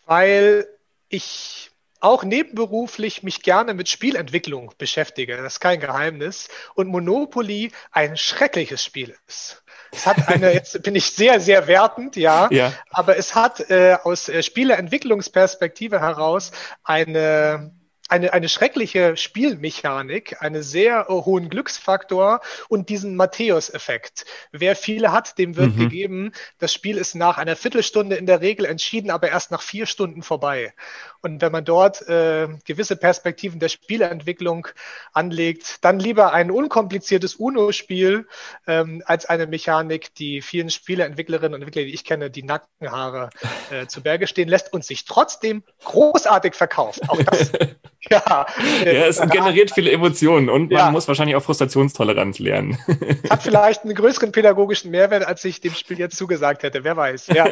[0.06, 0.68] weil
[1.10, 5.38] ich auch nebenberuflich mich gerne mit Spielentwicklung beschäftige.
[5.38, 6.48] Das ist kein Geheimnis.
[6.76, 9.64] Und Monopoly ein schreckliches Spiel ist.
[9.98, 12.72] Es hat eine, jetzt bin ich sehr, sehr wertend, ja, ja.
[12.92, 16.52] aber es hat äh, aus äh, Spieleentwicklungsperspektive heraus
[16.84, 17.72] eine
[18.10, 24.26] eine, eine schreckliche Spielmechanik, einen sehr uh, hohen Glücksfaktor und diesen Matthäus-Effekt.
[24.52, 25.80] Wer viele hat, dem wird mhm.
[25.80, 29.86] gegeben, das Spiel ist nach einer Viertelstunde in der Regel entschieden, aber erst nach vier
[29.86, 30.74] Stunden vorbei.
[31.22, 34.68] Und wenn man dort äh, gewisse Perspektiven der Spieleentwicklung
[35.14, 38.28] anlegt, dann lieber ein unkompliziertes UNO-Spiel
[38.66, 43.30] ähm, als eine Mechanik, die vielen Spieleentwicklerinnen und Entwickler, die ich kenne, die Nackenhaare
[43.72, 47.10] äh, zu Berge stehen lässt und sich trotzdem großartig verkauft.
[47.10, 47.52] Auch das
[48.10, 48.46] Ja,
[48.86, 50.92] ja, es generiert viele Emotionen und man ja.
[50.92, 52.78] muss wahrscheinlich auch Frustrationstoleranz lernen.
[53.30, 56.84] Hat vielleicht einen größeren pädagogischen Mehrwert, als ich dem Spiel jetzt zugesagt hätte.
[56.84, 57.28] Wer weiß.
[57.28, 57.50] Ja.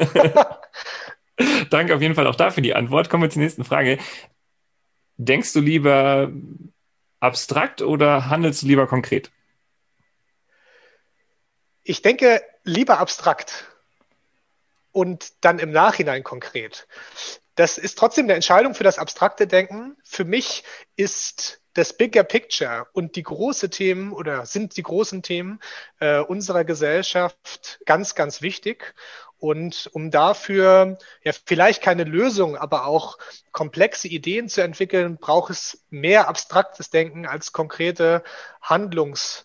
[1.70, 3.10] Danke auf jeden Fall auch dafür die Antwort.
[3.10, 3.98] Kommen wir zur nächsten Frage.
[5.18, 6.32] Denkst du lieber
[7.20, 9.32] abstrakt oder handelst du lieber konkret?
[11.84, 13.66] Ich denke lieber abstrakt
[14.92, 16.88] und dann im Nachhinein konkret.
[17.56, 19.96] Das ist trotzdem eine Entscheidung für das abstrakte Denken.
[20.04, 20.64] Für mich
[20.98, 25.60] ist das Bigger Picture und die großen Themen oder sind die großen Themen
[26.00, 28.94] äh, unserer Gesellschaft ganz, ganz wichtig.
[29.38, 33.18] Und um dafür ja vielleicht keine Lösung, aber auch
[33.52, 38.24] komplexe Ideen zu entwickeln, braucht es mehr abstraktes Denken als konkrete
[38.62, 39.45] Handlungs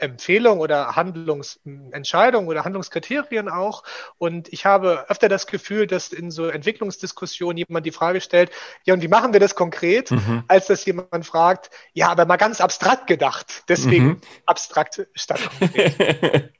[0.00, 3.84] Empfehlung oder Handlungsentscheidung oder Handlungskriterien auch.
[4.18, 8.50] Und ich habe öfter das Gefühl, dass in so Entwicklungsdiskussionen jemand die Frage stellt,
[8.84, 10.44] ja, und wie machen wir das konkret, mhm.
[10.48, 13.64] als dass jemand fragt, ja, aber mal ganz abstrakt gedacht.
[13.68, 14.20] Deswegen mhm.
[14.46, 16.52] abstrakt statt konkret.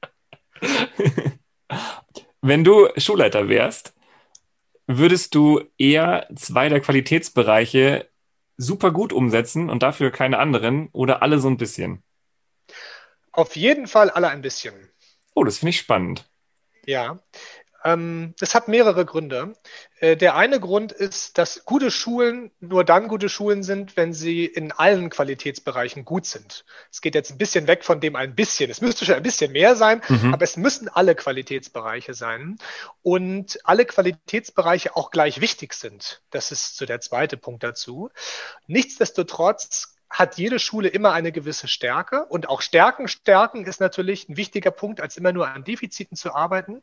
[2.40, 3.94] Wenn du Schulleiter wärst,
[4.87, 8.09] würdest du eher zwei der Qualitätsbereiche
[8.57, 12.03] super gut umsetzen und dafür keine anderen oder alle so ein bisschen?
[13.33, 14.75] Auf jeden Fall alle ein bisschen.
[15.35, 16.29] Oh, das finde ich spannend.
[16.85, 17.19] Ja,
[17.85, 19.55] ähm, das hat mehrere Gründe.
[20.01, 24.45] Äh, der eine Grund ist, dass gute Schulen nur dann gute Schulen sind, wenn sie
[24.47, 26.64] in allen Qualitätsbereichen gut sind.
[26.91, 28.71] Es geht jetzt ein bisschen weg von dem ein bisschen.
[28.71, 30.35] Es müsste schon ein bisschen mehr sein, mhm.
[30.35, 32.59] aber es müssen alle Qualitätsbereiche sein
[33.03, 36.23] und alle Qualitätsbereiche auch gleich wichtig sind.
[36.31, 38.11] Das ist so der zweite Punkt dazu.
[38.67, 44.37] Nichtsdestotrotz hat jede Schule immer eine gewisse Stärke und auch Stärken stärken ist natürlich ein
[44.37, 46.83] wichtiger Punkt, als immer nur an Defiziten zu arbeiten.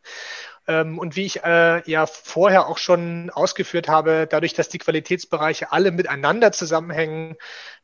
[0.67, 5.71] Ähm, und wie ich äh, ja vorher auch schon ausgeführt habe, dadurch, dass die Qualitätsbereiche
[5.71, 7.35] alle miteinander zusammenhängen,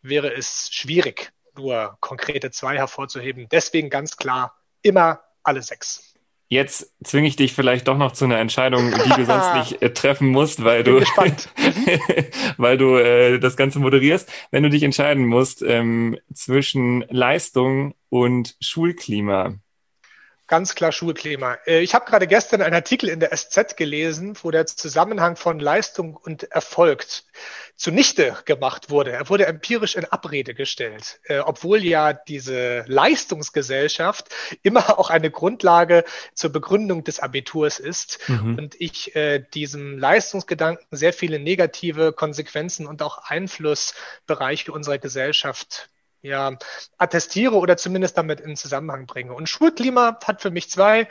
[0.01, 3.47] wäre es schwierig, nur konkrete zwei hervorzuheben.
[3.49, 6.11] Deswegen ganz klar immer alle sechs.
[6.52, 9.94] Jetzt zwinge ich dich vielleicht doch noch zu einer Entscheidung, die du sonst nicht äh,
[9.94, 11.00] treffen musst, weil du,
[12.58, 14.30] weil du äh, das Ganze moderierst.
[14.52, 19.54] Wenn du dich entscheiden musst ähm, zwischen Leistung und Schulklima,
[20.52, 21.60] Ganz klar Schulklima.
[21.66, 25.62] Äh, ich habe gerade gestern einen Artikel in der SZ gelesen, wo der Zusammenhang von
[25.62, 27.06] Leistung und Erfolg
[27.78, 29.14] zunichte gemacht wurde.
[29.14, 34.28] Er wurde empirisch in Abrede gestellt, äh, obwohl ja diese Leistungsgesellschaft
[34.62, 38.58] immer auch eine Grundlage zur Begründung des Abiturs ist mhm.
[38.58, 45.88] und ich äh, diesem Leistungsgedanken sehr viele negative Konsequenzen und auch Einflussbereiche unserer Gesellschaft
[46.21, 46.55] ja,
[46.97, 49.34] attestiere oder zumindest damit in Zusammenhang bringe.
[49.34, 51.07] Und Schulklima hat für mich zwei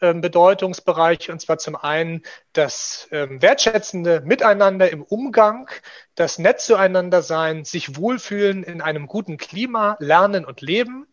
[0.00, 2.22] ähm, Bedeutungsbereiche, und zwar zum einen
[2.52, 5.70] das ähm, wertschätzende Miteinander im Umgang,
[6.14, 11.06] das nett zueinander sein, sich wohlfühlen in einem guten Klima, lernen und leben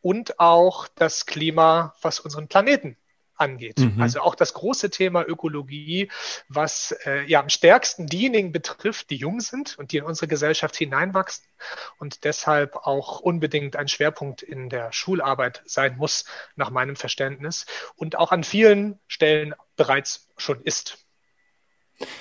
[0.00, 2.96] und auch das Klima, was unseren Planeten
[3.36, 3.78] angeht.
[3.78, 4.00] Mhm.
[4.00, 6.10] Also auch das große Thema Ökologie,
[6.48, 10.76] was äh, ja am stärksten diejenigen betrifft, die jung sind und die in unsere Gesellschaft
[10.76, 11.46] hineinwachsen
[11.98, 16.24] und deshalb auch unbedingt ein Schwerpunkt in der Schularbeit sein muss,
[16.56, 20.98] nach meinem Verständnis und auch an vielen Stellen bereits schon ist.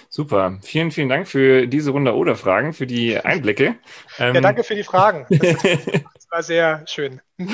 [0.10, 0.60] Super.
[0.62, 3.76] Vielen, vielen Dank für diese Runde oder Fragen, für die Einblicke.
[4.18, 5.28] Ja, danke für die Fragen.
[6.36, 7.22] War sehr schön.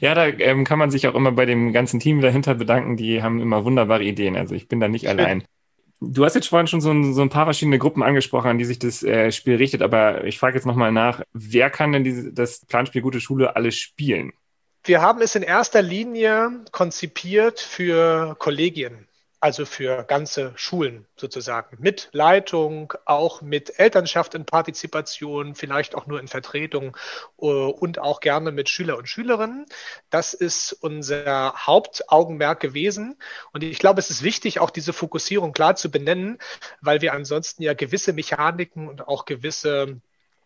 [0.00, 2.96] ja, da ähm, kann man sich auch immer bei dem ganzen Team dahinter bedanken.
[2.96, 4.36] Die haben immer wunderbare Ideen.
[4.36, 5.44] Also ich bin da nicht allein.
[6.00, 8.64] Du hast jetzt vorhin schon so ein, so ein, paar verschiedene Gruppen angesprochen, an die
[8.64, 12.32] sich das äh, Spiel richtet, aber ich frage jetzt nochmal nach, wer kann denn diese,
[12.32, 14.32] das Planspiel Gute Schule alles spielen?
[14.82, 19.06] Wir haben es in erster Linie konzipiert für Kollegien
[19.42, 26.20] also für ganze Schulen sozusagen, mit Leitung, auch mit Elternschaft in Partizipation, vielleicht auch nur
[26.20, 26.96] in Vertretung
[27.40, 29.66] äh, und auch gerne mit Schüler und Schülerinnen.
[30.10, 33.18] Das ist unser Hauptaugenmerk gewesen.
[33.52, 36.38] Und ich glaube, es ist wichtig, auch diese Fokussierung klar zu benennen,
[36.80, 40.00] weil wir ansonsten ja gewisse Mechaniken und auch gewisse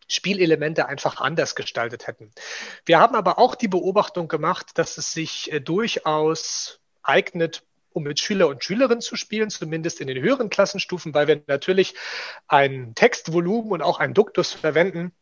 [0.09, 2.31] Spielelemente einfach anders gestaltet hätten.
[2.87, 7.63] Wir haben aber auch die Beobachtung gemacht, dass es sich äh, durchaus eignet,
[7.97, 11.95] um mit Schüler und Schülerinnen zu spielen, zumindest in den höheren Klassenstufen, weil wir natürlich
[12.47, 15.13] ein Textvolumen und auch einen Duktus verwenden,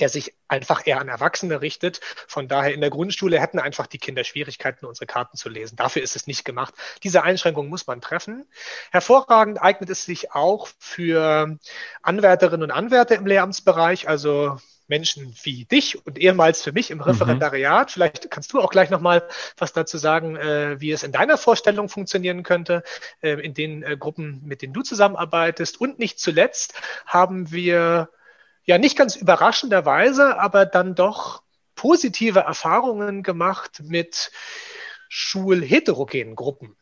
[0.00, 2.00] der sich einfach eher an Erwachsene richtet.
[2.26, 5.76] Von daher in der Grundschule hätten einfach die Kinder Schwierigkeiten, unsere Karten zu lesen.
[5.76, 6.74] Dafür ist es nicht gemacht.
[7.04, 8.44] Diese Einschränkung muss man treffen.
[8.90, 11.56] Hervorragend eignet es sich auch für
[12.02, 17.04] Anwärterinnen und Anwärter im Lehramtsbereich, also Menschen wie dich und ehemals für mich im mhm.
[17.04, 17.88] Referendariat.
[17.88, 17.92] Mhm.
[17.92, 21.88] Vielleicht kannst du auch gleich nochmal was dazu sagen, äh, wie es in deiner Vorstellung
[21.88, 22.82] funktionieren könnte,
[23.20, 25.80] äh, in den äh, Gruppen, mit denen du zusammenarbeitest.
[25.80, 26.74] Und nicht zuletzt
[27.06, 28.10] haben wir
[28.64, 31.42] ja nicht ganz überraschenderweise, aber dann doch
[31.74, 34.30] positive Erfahrungen gemacht mit
[35.08, 36.76] schulheterogenen Gruppen.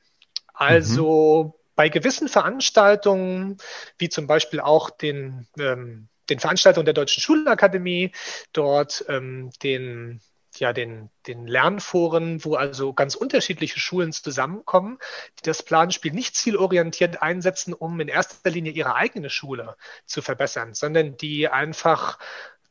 [0.53, 3.59] Also mhm bei gewissen Veranstaltungen,
[3.99, 8.13] wie zum Beispiel auch den, ähm, den Veranstaltungen der Deutschen Schulakademie,
[8.53, 10.21] dort ähm, den
[10.59, 14.99] ja, den, den Lernforen, wo also ganz unterschiedliche Schulen zusammenkommen,
[15.39, 20.75] die das Planspiel nicht zielorientiert einsetzen, um in erster Linie ihre eigene Schule zu verbessern,
[20.75, 22.19] sondern die einfach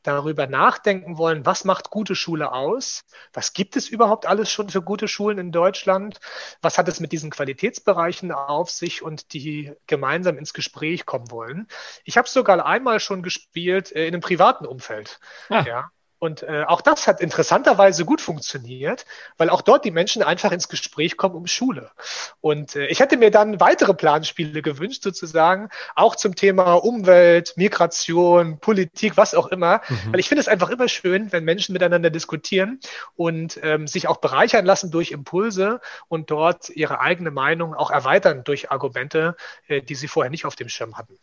[0.04, 3.04] darüber nachdenken wollen, was macht gute Schule aus?
[3.32, 6.20] Was gibt es überhaupt alles schon für gute Schulen in Deutschland?
[6.62, 11.66] Was hat es mit diesen Qualitätsbereichen auf sich und die gemeinsam ins Gespräch kommen wollen?
[12.04, 15.18] Ich habe sogar einmal schon gespielt äh, in einem privaten Umfeld.
[15.48, 15.64] Ah.
[15.66, 15.90] Ja.
[16.24, 19.04] Und äh, auch das hat interessanterweise gut funktioniert,
[19.36, 21.90] weil auch dort die Menschen einfach ins Gespräch kommen um Schule.
[22.40, 28.58] Und äh, ich hätte mir dann weitere Planspiele gewünscht, sozusagen, auch zum Thema Umwelt, Migration,
[28.58, 29.82] Politik, was auch immer.
[29.86, 30.12] Mhm.
[30.12, 32.80] Weil ich finde es einfach immer schön, wenn Menschen miteinander diskutieren
[33.16, 38.44] und ähm, sich auch bereichern lassen durch Impulse und dort ihre eigene Meinung auch erweitern
[38.44, 39.36] durch Argumente,
[39.68, 41.18] äh, die sie vorher nicht auf dem Schirm hatten.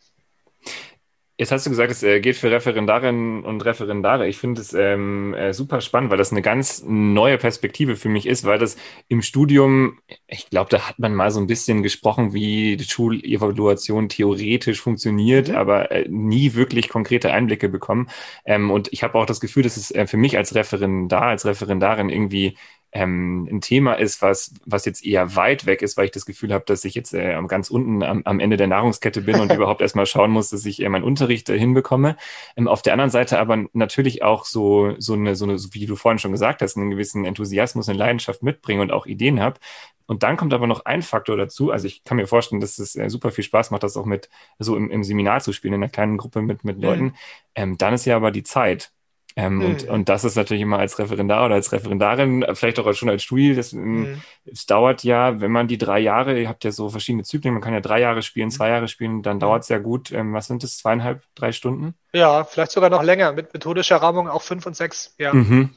[1.42, 4.28] Jetzt hast du gesagt, es äh, geht für Referendarinnen und Referendare.
[4.28, 8.26] Ich finde es ähm, äh, super spannend, weil das eine ganz neue Perspektive für mich
[8.26, 8.76] ist, weil das
[9.08, 14.08] im Studium, ich glaube, da hat man mal so ein bisschen gesprochen, wie die Schulevaluation
[14.08, 15.56] theoretisch funktioniert, mhm.
[15.56, 18.08] aber äh, nie wirklich konkrete Einblicke bekommen.
[18.44, 21.44] Ähm, und ich habe auch das Gefühl, dass es äh, für mich als Referendar, als
[21.44, 22.56] Referendarin irgendwie
[22.92, 26.52] ähm, ein Thema ist, was, was jetzt eher weit weg ist, weil ich das Gefühl
[26.52, 29.80] habe, dass ich jetzt äh, ganz unten am, am Ende der Nahrungskette bin und überhaupt
[29.80, 32.16] erstmal schauen muss, dass ich äh, meinen Unterricht äh, hinbekomme.
[32.56, 35.96] Ähm, auf der anderen Seite aber natürlich auch so, so eine, so eine, wie du
[35.96, 39.58] vorhin schon gesagt hast, einen gewissen Enthusiasmus, eine Leidenschaft mitbringen und auch Ideen habe.
[40.06, 41.70] Und dann kommt aber noch ein Faktor dazu.
[41.70, 44.28] Also ich kann mir vorstellen, dass es äh, super viel Spaß macht, das auch mit
[44.58, 47.04] so im, im Seminar zu spielen, in einer kleinen Gruppe mit, mit Leuten.
[47.04, 47.14] Mhm.
[47.54, 48.92] Ähm, dann ist ja aber die Zeit.
[49.36, 49.64] Ähm, mhm.
[49.64, 53.22] und, und das ist natürlich immer als Referendar oder als Referendarin, vielleicht auch schon als
[53.22, 54.22] Studi, das mhm.
[54.44, 57.62] es dauert ja, wenn man die drei Jahre, ihr habt ja so verschiedene Zyklen, man
[57.62, 58.52] kann ja drei Jahre spielen, mhm.
[58.52, 60.12] zwei Jahre spielen, dann dauert es ja gut.
[60.12, 61.94] Ähm, was sind das, zweieinhalb, drei Stunden?
[62.12, 65.32] Ja, vielleicht sogar noch länger, mit methodischer Rahmung auch fünf und sechs, ja.
[65.32, 65.70] Mhm.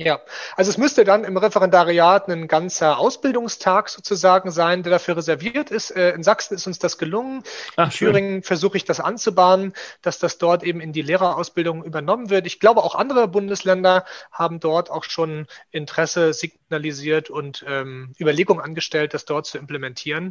[0.00, 0.20] Ja,
[0.54, 5.90] also es müsste dann im Referendariat ein ganzer Ausbildungstag sozusagen sein, der dafür reserviert ist.
[5.90, 7.42] Äh, in Sachsen ist uns das gelungen.
[7.74, 12.30] Ach, in Thüringen versuche ich das anzubahnen, dass das dort eben in die Lehrerausbildung übernommen
[12.30, 12.46] wird.
[12.46, 19.14] Ich glaube, auch andere Bundesländer haben dort auch schon Interesse signalisiert und ähm, Überlegungen angestellt,
[19.14, 20.30] das dort zu implementieren.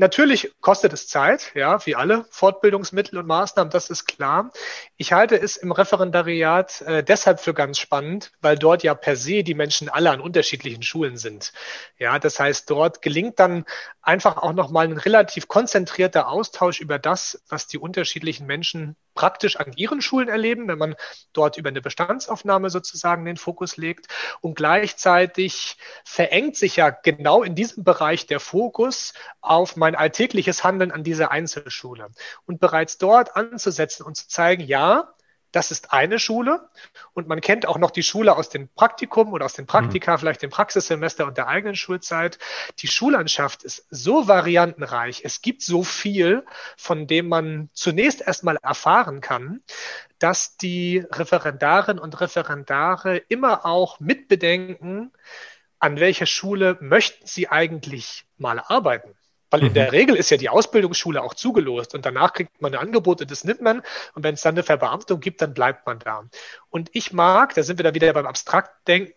[0.00, 4.50] Natürlich kostet es Zeit, ja, wie alle Fortbildungsmittel und Maßnahmen, das ist klar.
[4.96, 9.42] Ich halte es im Referendariat äh, deshalb für ganz spannend, weil dort ja per se
[9.42, 11.52] die Menschen alle an unterschiedlichen Schulen sind.
[11.98, 13.66] Ja, das heißt, dort gelingt dann
[14.00, 19.72] einfach auch nochmal ein relativ konzentrierter Austausch über das, was die unterschiedlichen Menschen praktisch an
[19.76, 20.94] ihren Schulen erleben, wenn man
[21.32, 24.06] dort über eine Bestandsaufnahme sozusagen den Fokus legt.
[24.40, 30.92] Und gleichzeitig verengt sich ja genau in diesem Bereich der Fokus auf mein alltägliches Handeln
[30.92, 32.08] an dieser Einzelschule.
[32.46, 35.14] Und bereits dort anzusetzen und zu zeigen, ja,
[35.52, 36.68] das ist eine Schule
[37.12, 40.18] und man kennt auch noch die Schule aus dem Praktikum oder aus den Praktika, mhm.
[40.18, 42.38] vielleicht dem Praxissemester und der eigenen Schulzeit.
[42.78, 45.22] Die Schullandschaft ist so variantenreich.
[45.24, 46.44] Es gibt so viel,
[46.76, 49.60] von dem man zunächst erstmal erfahren kann,
[50.18, 55.12] dass die Referendarinnen und Referendare immer auch mitbedenken,
[55.80, 59.16] an welcher Schule möchten sie eigentlich mal arbeiten.
[59.50, 59.90] Weil in der mhm.
[59.90, 63.82] Regel ist ja die Ausbildungsschule auch zugelost und danach kriegt man Angebote, das nimmt man.
[64.14, 66.24] Und wenn es dann eine Verbeamtung gibt, dann bleibt man da.
[66.68, 69.14] Und ich mag, da sind wir da wieder beim Abstraktdenken,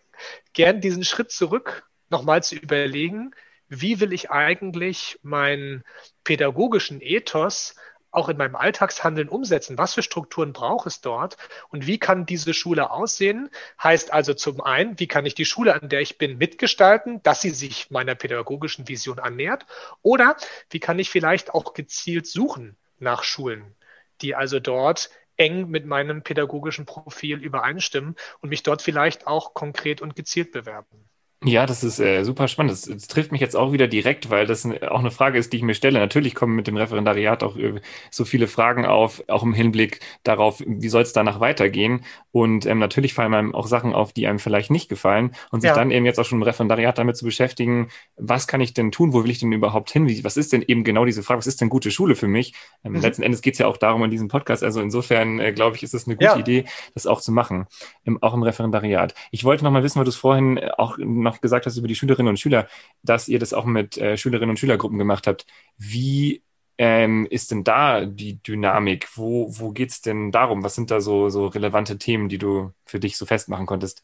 [0.52, 3.32] gern diesen Schritt zurück nochmal zu überlegen,
[3.68, 5.84] wie will ich eigentlich meinen
[6.22, 7.74] pädagogischen Ethos
[8.14, 9.78] auch in meinem Alltagshandeln umsetzen?
[9.78, 11.36] Was für Strukturen braucht es dort?
[11.68, 13.50] Und wie kann diese Schule aussehen?
[13.82, 17.40] Heißt also zum einen, wie kann ich die Schule, an der ich bin, mitgestalten, dass
[17.40, 19.66] sie sich meiner pädagogischen Vision annähert?
[20.02, 20.36] Oder
[20.70, 23.74] wie kann ich vielleicht auch gezielt suchen nach Schulen,
[24.20, 30.00] die also dort eng mit meinem pädagogischen Profil übereinstimmen und mich dort vielleicht auch konkret
[30.00, 31.08] und gezielt bewerben?
[31.44, 32.72] Ja, das ist äh, super spannend.
[32.72, 35.58] Das, das, trifft mich jetzt auch wieder direkt, weil das auch eine Frage ist, die
[35.58, 35.98] ich mir stelle.
[35.98, 37.80] Natürlich kommen mit dem Referendariat auch äh,
[38.10, 42.04] so viele Fragen auf, auch im Hinblick darauf, wie soll es danach weitergehen.
[42.32, 45.32] Und ähm, natürlich fallen einem auch Sachen auf, die einem vielleicht nicht gefallen.
[45.50, 45.74] Und sich ja.
[45.74, 49.12] dann eben jetzt auch schon im Referendariat damit zu beschäftigen, was kann ich denn tun,
[49.12, 50.08] wo will ich denn überhaupt hin?
[50.08, 52.54] Wie, was ist denn eben genau diese Frage, was ist denn gute Schule für mich?
[52.84, 53.00] Ähm, mhm.
[53.00, 54.64] Letzten Endes geht es ja auch darum in diesem Podcast.
[54.64, 56.38] Also insofern, äh, glaube ich, ist es eine gute ja.
[56.38, 57.66] Idee, das auch zu machen,
[58.06, 59.14] ähm, auch im Referendariat.
[59.30, 61.76] Ich wollte noch mal wissen, weil du es vorhin äh, auch noch noch gesagt hast
[61.76, 62.68] über die Schülerinnen und Schüler,
[63.02, 65.46] dass ihr das auch mit äh, Schülerinnen und Schülergruppen gemacht habt.
[65.76, 66.42] Wie
[66.78, 69.08] ähm, ist denn da die Dynamik?
[69.16, 70.64] Wo, wo geht es denn darum?
[70.64, 74.02] Was sind da so, so relevante Themen, die du für dich so festmachen konntest?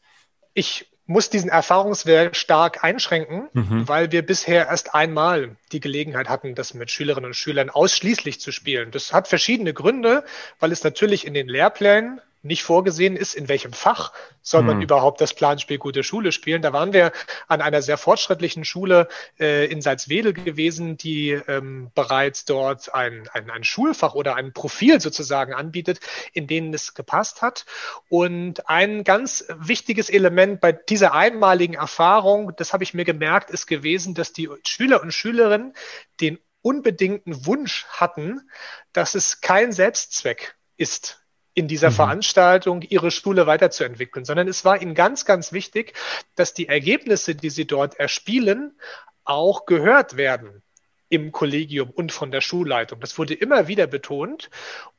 [0.53, 3.87] Ich muss diesen Erfahrungswert stark einschränken, mhm.
[3.87, 8.51] weil wir bisher erst einmal die Gelegenheit hatten, das mit Schülerinnen und Schülern ausschließlich zu
[8.51, 8.91] spielen.
[8.91, 10.23] Das hat verschiedene Gründe,
[10.59, 14.83] weil es natürlich in den Lehrplänen nicht vorgesehen ist, in welchem Fach soll man hm.
[14.83, 16.61] überhaupt das Planspiel Gute Schule spielen.
[16.61, 17.11] Da waren wir
[17.47, 19.07] an einer sehr fortschrittlichen Schule
[19.39, 24.99] äh, in Salzwedel gewesen, die ähm, bereits dort ein, ein, ein Schulfach oder ein Profil
[24.99, 25.99] sozusagen anbietet,
[26.33, 27.65] in denen es gepasst hat.
[28.09, 33.67] Und ein ganz wichtiges Element bei dieser einmaligen Erfahrung, das habe ich mir gemerkt, ist
[33.67, 35.73] gewesen, dass die Schüler und Schülerinnen
[36.19, 38.49] den unbedingten Wunsch hatten,
[38.93, 41.20] dass es kein Selbstzweck ist,
[41.53, 41.95] in dieser mhm.
[41.95, 45.93] Veranstaltung ihre Schule weiterzuentwickeln, sondern es war ihnen ganz, ganz wichtig,
[46.35, 48.77] dass die Ergebnisse, die sie dort erspielen,
[49.23, 50.61] auch gehört werden
[51.09, 53.01] im Kollegium und von der Schulleitung.
[53.01, 54.49] Das wurde immer wieder betont.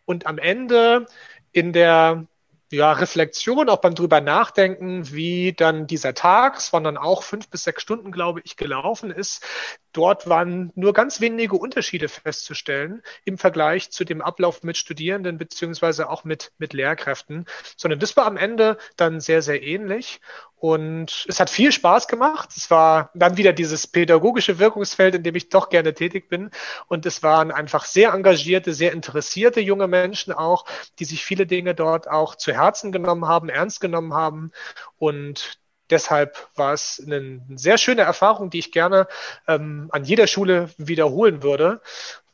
[0.05, 1.07] Und am Ende
[1.53, 2.27] in der
[2.71, 7.49] ja, Reflexion, auch beim drüber nachdenken, wie dann dieser Tag, es waren dann auch fünf
[7.49, 9.45] bis sechs Stunden, glaube ich, gelaufen ist,
[9.93, 16.09] Dort waren nur ganz wenige Unterschiede festzustellen im Vergleich zu dem Ablauf mit Studierenden beziehungsweise
[16.09, 20.21] auch mit, mit Lehrkräften, sondern das war am Ende dann sehr, sehr ähnlich.
[20.63, 22.51] Und es hat viel Spaß gemacht.
[22.57, 26.51] Es war dann wieder dieses pädagogische Wirkungsfeld, in dem ich doch gerne tätig bin.
[26.87, 30.65] Und es waren einfach sehr engagierte, sehr interessierte junge Menschen auch,
[31.01, 34.53] die sich viele Dinge dort auch zu Herzen genommen haben, ernst genommen haben.
[34.99, 35.59] Und
[35.93, 39.07] deshalb war es eine sehr schöne Erfahrung, die ich gerne
[39.47, 41.81] ähm, an jeder Schule wiederholen würde,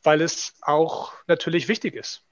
[0.01, 2.23] weil es auch natürlich wichtig ist,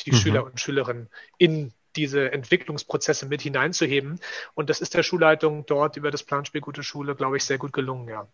[0.00, 0.16] die mhm.
[0.16, 4.20] Schüler und Schülerinnen in diese Entwicklungsprozesse mit hineinzuheben.
[4.54, 7.72] Und das ist der Schulleitung dort über das Planspiel Gute Schule, glaube ich, sehr gut
[7.72, 8.28] gelungen, ja.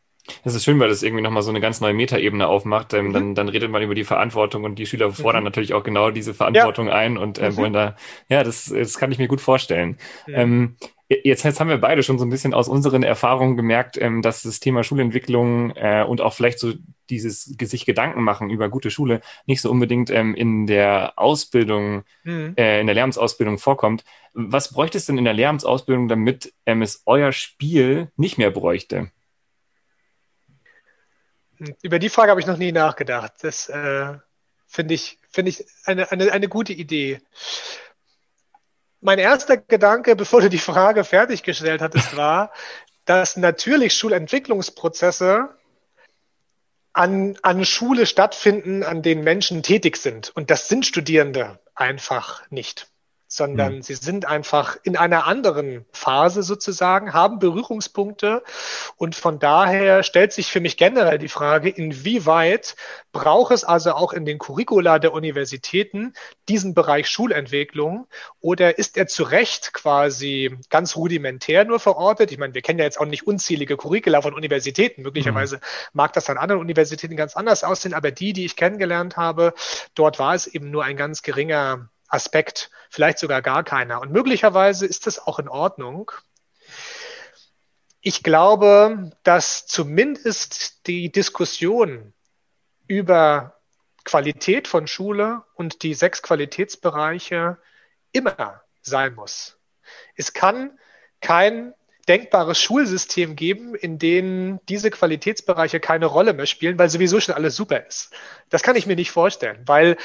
[0.44, 2.94] Das ist schön, weil das irgendwie nochmal so eine ganz neue Metaebene aufmacht.
[2.94, 3.12] Ähm, mhm.
[3.12, 5.46] dann, dann redet man über die Verantwortung und die Schüler fordern mhm.
[5.46, 6.94] natürlich auch genau diese Verantwortung ja.
[6.94, 7.56] ein und äh, mhm.
[7.56, 7.96] wollen da,
[8.28, 9.98] ja, das, das kann ich mir gut vorstellen.
[10.28, 10.76] Ähm,
[11.08, 14.42] Jetzt, jetzt haben wir beide schon so ein bisschen aus unseren Erfahrungen gemerkt, ähm, dass
[14.42, 16.72] das Thema Schulentwicklung äh, und auch vielleicht so
[17.10, 22.54] dieses sich Gedanken machen über gute Schule nicht so unbedingt ähm, in der Ausbildung, mhm.
[22.56, 24.04] äh, in der Lehramtsausbildung vorkommt.
[24.32, 29.10] Was bräuchte es denn in der Lehramtsausbildung, damit ähm, es euer Spiel nicht mehr bräuchte?
[31.82, 33.34] Über die Frage habe ich noch nie nachgedacht.
[33.42, 34.14] Das äh,
[34.66, 37.20] finde ich, finde ich eine, eine, eine gute Idee
[39.02, 42.52] mein erster Gedanke, bevor du die Frage fertiggestellt hattest, war,
[43.04, 45.50] dass natürlich Schulentwicklungsprozesse
[46.94, 50.30] an, an Schule stattfinden, an denen Menschen tätig sind.
[50.34, 52.91] Und das sind Studierende einfach nicht
[53.34, 53.82] sondern mhm.
[53.82, 58.42] sie sind einfach in einer anderen Phase sozusagen, haben Berührungspunkte
[58.96, 62.76] und von daher stellt sich für mich generell die Frage, inwieweit
[63.12, 66.12] braucht es also auch in den Curricula der Universitäten
[66.48, 68.06] diesen Bereich Schulentwicklung
[68.40, 72.32] oder ist er zu Recht quasi ganz rudimentär nur verortet?
[72.32, 75.02] Ich meine, wir kennen ja jetzt auch nicht unzählige Curricula von Universitäten.
[75.02, 75.60] Möglicherweise mhm.
[75.94, 79.54] mag das an anderen Universitäten ganz anders aussehen, aber die, die ich kennengelernt habe,
[79.94, 84.00] dort war es eben nur ein ganz geringer Aspekt, vielleicht sogar gar keiner.
[84.00, 86.12] Und möglicherweise ist das auch in Ordnung.
[88.00, 92.12] Ich glaube, dass zumindest die Diskussion
[92.86, 93.58] über
[94.04, 97.58] Qualität von Schule und die sechs Qualitätsbereiche
[98.10, 99.58] immer sein muss.
[100.16, 100.78] Es kann
[101.20, 101.72] kein
[102.08, 107.54] denkbares Schulsystem geben, in dem diese Qualitätsbereiche keine Rolle mehr spielen, weil sowieso schon alles
[107.54, 108.10] super ist.
[108.50, 109.96] Das kann ich mir nicht vorstellen, weil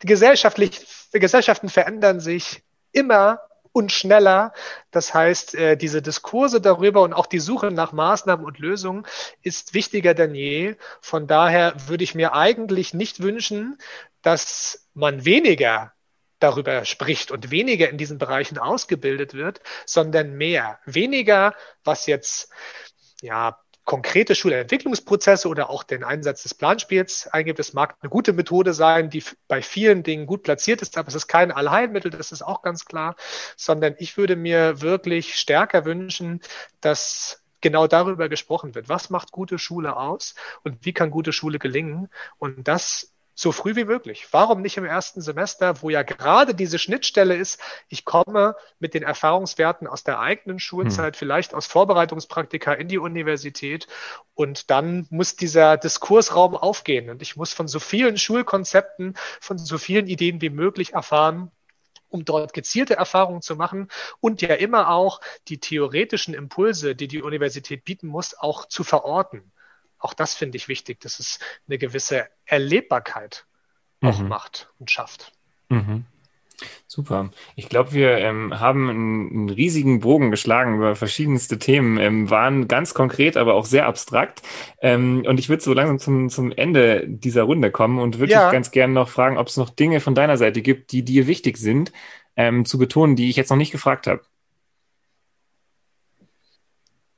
[0.00, 3.40] gesellschaftlich Gesellschaften verändern sich immer
[3.72, 4.52] und schneller.
[4.90, 9.06] Das heißt, äh, diese Diskurse darüber und auch die Suche nach Maßnahmen und Lösungen
[9.42, 10.76] ist wichtiger denn je.
[11.00, 13.78] Von daher würde ich mir eigentlich nicht wünschen,
[14.22, 15.92] dass man weniger
[16.40, 20.78] darüber spricht und weniger in diesen Bereichen ausgebildet wird, sondern mehr.
[20.84, 22.50] Weniger, was jetzt
[23.22, 27.58] ja konkrete Schulentwicklungsprozesse oder auch den Einsatz des Planspiels eingibt.
[27.58, 31.14] Es mag eine gute Methode sein, die bei vielen Dingen gut platziert ist, aber es
[31.14, 33.16] ist kein Allheilmittel, das ist auch ganz klar,
[33.56, 36.42] sondern ich würde mir wirklich stärker wünschen,
[36.82, 38.90] dass genau darüber gesprochen wird.
[38.90, 40.34] Was macht gute Schule aus
[40.64, 42.10] und wie kann gute Schule gelingen?
[42.36, 44.26] Und das so früh wie möglich.
[44.32, 49.04] Warum nicht im ersten Semester, wo ja gerade diese Schnittstelle ist, ich komme mit den
[49.04, 51.18] Erfahrungswerten aus der eigenen Schulzeit, hm.
[51.18, 53.86] vielleicht aus Vorbereitungspraktika in die Universität
[54.34, 59.78] und dann muss dieser Diskursraum aufgehen und ich muss von so vielen Schulkonzepten, von so
[59.78, 61.52] vielen Ideen wie möglich erfahren,
[62.08, 63.86] um dort gezielte Erfahrungen zu machen
[64.18, 69.52] und ja immer auch die theoretischen Impulse, die die Universität bieten muss, auch zu verorten.
[69.98, 73.46] Auch das finde ich wichtig, dass es eine gewisse Erlebbarkeit
[74.00, 74.08] mhm.
[74.08, 75.32] auch macht und schafft.
[75.68, 76.04] Mhm.
[76.88, 77.30] Super.
[77.54, 82.66] Ich glaube, wir ähm, haben einen, einen, riesigen Bogen geschlagen über verschiedenste Themen, ähm, waren
[82.66, 84.42] ganz konkret, aber auch sehr abstrakt.
[84.80, 88.50] Ähm, und ich würde so langsam zum, zum Ende dieser Runde kommen und würde ja.
[88.50, 91.58] ganz gerne noch fragen, ob es noch Dinge von deiner Seite gibt, die dir wichtig
[91.58, 91.92] sind,
[92.34, 94.22] ähm, zu betonen, die ich jetzt noch nicht gefragt habe.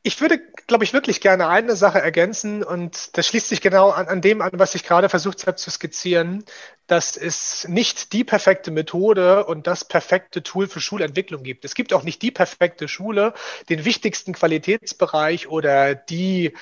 [0.03, 4.09] Ich würde, glaube ich, wirklich gerne eine Sache ergänzen und das schließt sich genau an,
[4.09, 6.43] an dem an, was ich gerade versucht habe zu skizzieren,
[6.87, 11.67] dass es nicht die perfekte Methode und das perfekte Tool für Schulentwicklung gibt.
[11.67, 13.35] Es gibt auch nicht die perfekte Schule,
[13.69, 16.55] den wichtigsten Qualitätsbereich oder die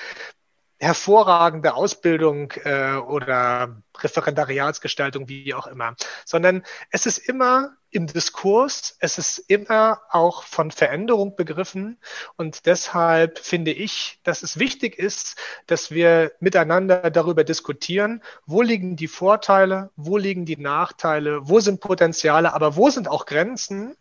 [0.79, 9.17] hervorragende Ausbildung äh, oder Referendariatsgestaltung, wie auch immer, sondern es ist immer im Diskurs, es
[9.17, 11.97] ist immer auch von Veränderung begriffen.
[12.37, 18.95] Und deshalb finde ich, dass es wichtig ist, dass wir miteinander darüber diskutieren, wo liegen
[18.95, 23.95] die Vorteile, wo liegen die Nachteile, wo sind Potenziale, aber wo sind auch Grenzen?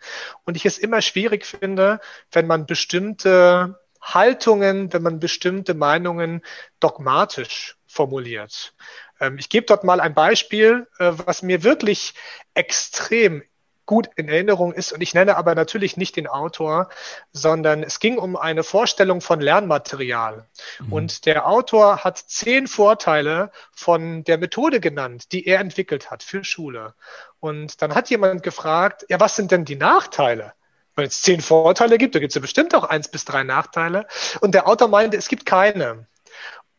[0.45, 2.01] Und ich es immer schwierig finde,
[2.31, 6.42] wenn man bestimmte Haltungen, wenn man bestimmte Meinungen
[6.80, 8.74] dogmatisch formuliert.
[9.20, 12.14] Ähm, ich gebe dort mal ein Beispiel, äh, was mir wirklich
[12.55, 13.42] extrem
[13.88, 14.92] gut in Erinnerung ist.
[14.92, 16.90] Und ich nenne aber natürlich nicht den Autor,
[17.32, 20.46] sondern es ging um eine Vorstellung von Lernmaterial.
[20.78, 20.92] Mhm.
[20.92, 26.44] Und der Autor hat zehn Vorteile von der Methode genannt, die er entwickelt hat für
[26.44, 26.94] Schule.
[27.40, 30.53] Und dann hat jemand gefragt, ja, was sind denn die Nachteile?
[30.99, 34.09] Wenn es zehn Vorteile gibt, da gibt es ja bestimmt auch eins bis drei Nachteile.
[34.40, 36.09] Und der Autor meinte, es gibt keine.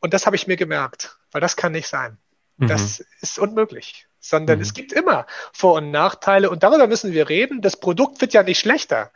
[0.01, 2.17] Und das habe ich mir gemerkt, weil das kann nicht sein.
[2.57, 2.67] Mhm.
[2.67, 4.63] Das ist unmöglich sondern mhm.
[4.63, 7.61] es gibt immer Vor- und Nachteile und darüber müssen wir reden.
[7.61, 9.11] Das Produkt wird ja nicht schlechter,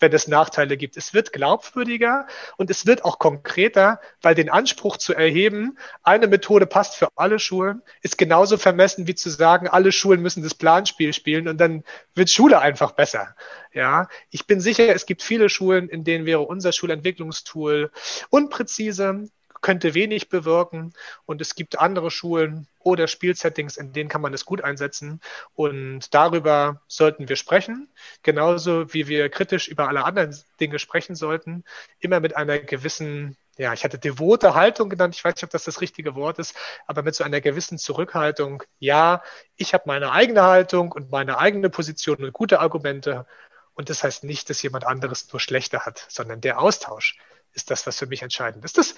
[0.00, 0.96] wenn es Nachteile gibt.
[0.96, 2.26] Es wird glaubwürdiger
[2.56, 7.38] und es wird auch konkreter, weil den Anspruch zu erheben, eine Methode passt für alle
[7.38, 11.84] Schulen, ist genauso vermessen wie zu sagen, alle Schulen müssen das Planspiel spielen und dann
[12.14, 13.34] wird Schule einfach besser.
[13.72, 17.90] Ja, ich bin sicher, es gibt viele Schulen, in denen wäre unser Schulentwicklungstool
[18.30, 19.28] unpräzise,
[19.60, 20.92] könnte wenig bewirken
[21.26, 25.20] und es gibt andere Schulen oder Spielsettings, in denen kann man es gut einsetzen
[25.54, 27.88] und darüber sollten wir sprechen,
[28.22, 31.64] genauso wie wir kritisch über alle anderen Dinge sprechen sollten,
[32.00, 35.64] immer mit einer gewissen ja, ich hatte devote Haltung genannt, ich weiß nicht, ob das
[35.64, 36.54] das richtige Wort ist,
[36.86, 38.62] aber mit so einer gewissen Zurückhaltung.
[38.78, 39.22] Ja,
[39.56, 43.26] ich habe meine eigene Haltung und meine eigene Position und gute Argumente.
[43.74, 47.18] Und das heißt nicht, dass jemand anderes nur schlechter hat, sondern der Austausch
[47.52, 48.78] ist das, was für mich entscheidend ist.
[48.78, 48.94] Das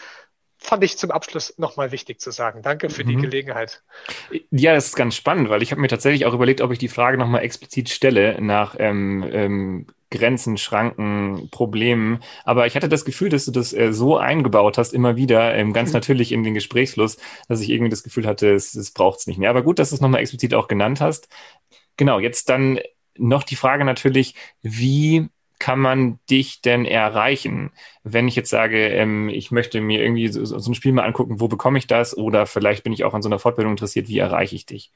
[0.61, 2.61] fand ich zum Abschluss nochmal wichtig zu sagen.
[2.63, 3.09] Danke für mhm.
[3.09, 3.83] die Gelegenheit.
[4.51, 6.89] Ja, das ist ganz spannend, weil ich habe mir tatsächlich auch überlegt, ob ich die
[6.89, 12.23] Frage nochmal explizit stelle nach ähm, ähm, Grenzen, Schranken, Problemen.
[12.45, 15.73] Aber ich hatte das Gefühl, dass du das äh, so eingebaut hast, immer wieder, ähm,
[15.73, 15.95] ganz mhm.
[15.95, 17.17] natürlich in den Gesprächsfluss,
[17.49, 19.51] dass ich irgendwie das Gefühl hatte, es, es braucht es nicht mehr.
[19.51, 21.29] Aber gut, dass du es nochmal explizit auch genannt hast.
[21.97, 22.81] Genau, jetzt dann
[23.17, 25.29] noch die Frage natürlich, wie
[25.61, 27.71] kann man dich denn erreichen?
[28.03, 31.39] Wenn ich jetzt sage, ähm, ich möchte mir irgendwie so, so, ein Spiel mal angucken,
[31.41, 32.17] wo bekomme ich das?
[32.17, 34.93] Oder vielleicht bin ich auch an so einer Fortbildung interessiert, wie erreiche ich dich?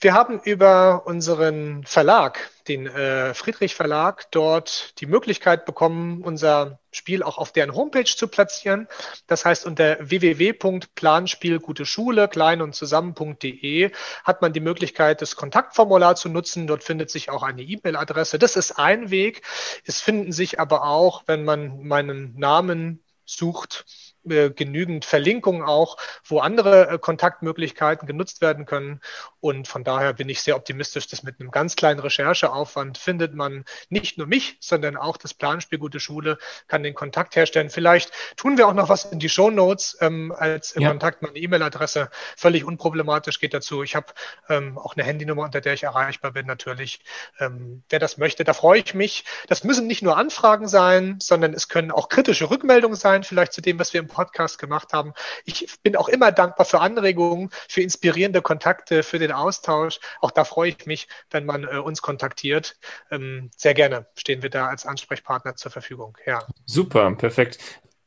[0.00, 7.22] Wir haben über unseren Verlag, den äh, Friedrich Verlag, dort die Möglichkeit bekommen, unser Spiel
[7.22, 8.88] auch auf deren Homepage zu platzieren.
[9.26, 13.90] Das heißt, unter www.planspielguteschule, klein und zusammen.de
[14.24, 16.66] hat man die Möglichkeit, das Kontaktformular zu nutzen.
[16.66, 18.38] Dort findet sich auch eine E-Mail-Adresse.
[18.38, 19.40] Das ist ein Weg.
[19.84, 23.86] Es finden sich aber auch, wenn man meinen Namen sucht,
[24.28, 29.00] äh, genügend Verlinkungen auch, wo andere äh, Kontaktmöglichkeiten genutzt werden können.
[29.40, 33.64] Und von daher bin ich sehr optimistisch, dass mit einem ganz kleinen Rechercheaufwand findet man
[33.88, 37.70] nicht nur mich, sondern auch das Planspiel Gute Schule kann den Kontakt herstellen.
[37.70, 40.88] Vielleicht tun wir auch noch was in die Show Notes ähm, als ja.
[40.88, 41.22] Kontakt.
[41.22, 43.82] Meine E-Mail-Adresse völlig unproblematisch geht dazu.
[43.82, 44.06] Ich habe
[44.48, 47.00] ähm, auch eine Handynummer, unter der ich erreichbar bin natürlich.
[47.38, 49.24] Ähm, wer das möchte, da freue ich mich.
[49.48, 53.60] Das müssen nicht nur Anfragen sein, sondern es können auch kritische Rückmeldungen sein, vielleicht zu
[53.60, 55.12] dem, was wir im Podcast gemacht haben.
[55.44, 60.00] Ich bin auch immer dankbar für Anregungen, für inspirierende Kontakte, für den Austausch.
[60.22, 62.78] Auch da freue ich mich, wenn man äh, uns kontaktiert.
[63.10, 66.16] Ähm, sehr gerne stehen wir da als Ansprechpartner zur Verfügung.
[66.24, 66.46] Ja.
[66.64, 67.58] Super, perfekt.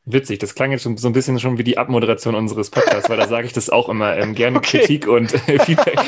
[0.06, 3.18] Witzig, das klang jetzt schon so ein bisschen schon wie die Abmoderation unseres Podcasts, weil
[3.18, 4.80] da sage ich das auch immer ähm, gerne okay.
[4.80, 6.00] Kritik und äh, Feedback.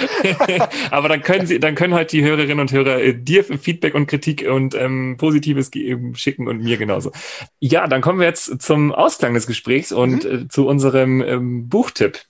[0.92, 4.08] Aber dann können sie, dann können halt die Hörerinnen und Hörer äh, dir Feedback und
[4.08, 5.70] Kritik und ähm, Positives
[6.14, 7.12] schicken und mir genauso.
[7.60, 10.32] Ja, dann kommen wir jetzt zum Ausklang des Gesprächs und mhm.
[10.32, 12.22] äh, zu unserem ähm, Buchtipp.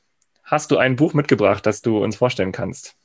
[0.43, 2.95] Hast du ein Buch mitgebracht, das du uns vorstellen kannst?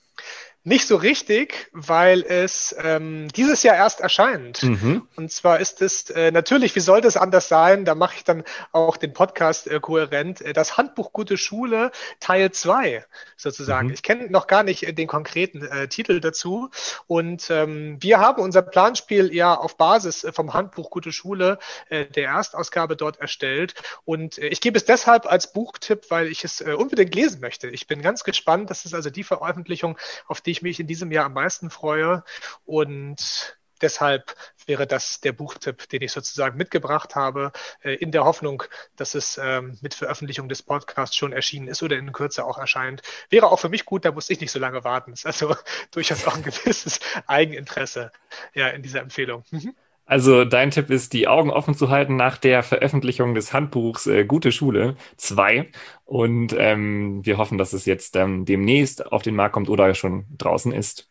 [0.69, 4.65] Nicht so richtig, weil es ähm, dieses Jahr erst erscheint.
[4.65, 5.07] Mhm.
[5.15, 7.85] Und zwar ist es äh, natürlich, wie sollte es anders sein?
[7.85, 8.43] Da mache ich dann
[8.73, 10.41] auch den Podcast äh, kohärent.
[10.41, 13.05] Äh, das Handbuch Gute Schule Teil 2
[13.37, 13.87] sozusagen.
[13.87, 13.95] Mhm.
[13.95, 16.69] Ich kenne noch gar nicht äh, den konkreten äh, Titel dazu.
[17.07, 21.61] Und ähm, wir haben unser Planspiel ja auf Basis vom Handbuch Gute Schule
[21.91, 23.75] der Erstausgabe dort erstellt.
[24.05, 27.69] Und ich gebe es deshalb als Buchtipp, weil ich es unbedingt lesen möchte.
[27.69, 28.71] Ich bin ganz gespannt.
[28.71, 29.97] Das ist also die Veröffentlichung,
[30.27, 32.25] auf die ich mich in diesem Jahr am meisten freue.
[32.65, 34.35] Und deshalb
[34.67, 37.53] wäre das der Buchtipp, den ich sozusagen mitgebracht habe,
[37.83, 38.65] äh, in der Hoffnung,
[38.97, 43.03] dass es ähm, mit Veröffentlichung des Podcasts schon erschienen ist oder in Kürze auch erscheint.
[43.31, 45.13] Wäre auch für mich gut, da muss ich nicht so lange warten.
[45.13, 45.57] Das ist also
[45.91, 48.11] durchaus auch ein gewisses Eigeninteresse
[48.55, 49.45] ja, in dieser Empfehlung.
[49.51, 49.75] Mhm.
[50.07, 54.25] Also dein Tipp ist, die Augen offen zu halten nach der Veröffentlichung des Handbuchs äh,
[54.25, 55.69] Gute Schule 2.
[56.05, 60.25] Und ähm, wir hoffen, dass es jetzt ähm, demnächst auf den Markt kommt oder schon
[60.39, 61.11] draußen ist.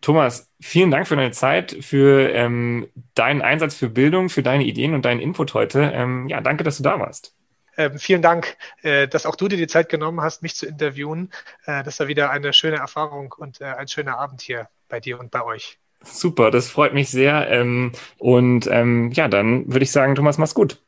[0.00, 4.94] Thomas, vielen Dank für deine Zeit, für ähm, deinen Einsatz für Bildung, für deine Ideen
[4.94, 5.90] und deinen Input heute.
[5.94, 7.34] Ähm, ja, danke, dass du da warst.
[7.76, 11.30] Ähm, vielen Dank, äh, dass auch du dir die Zeit genommen hast, mich zu interviewen.
[11.66, 15.20] Äh, das war wieder eine schöne Erfahrung und äh, ein schöner Abend hier bei dir
[15.20, 15.78] und bei euch.
[16.10, 17.50] Super, das freut mich sehr.
[17.50, 20.78] Ähm, und ähm, ja, dann würde ich sagen, Thomas, mach's gut.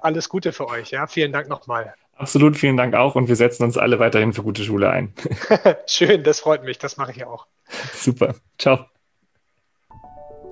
[0.00, 1.06] Alles Gute für euch, ja.
[1.06, 1.94] Vielen Dank nochmal.
[2.20, 5.14] Absolut, vielen Dank auch und wir setzen uns alle weiterhin für gute Schule ein.
[5.86, 7.46] Schön, das freut mich, das mache ich auch.
[7.94, 8.84] Super, ciao.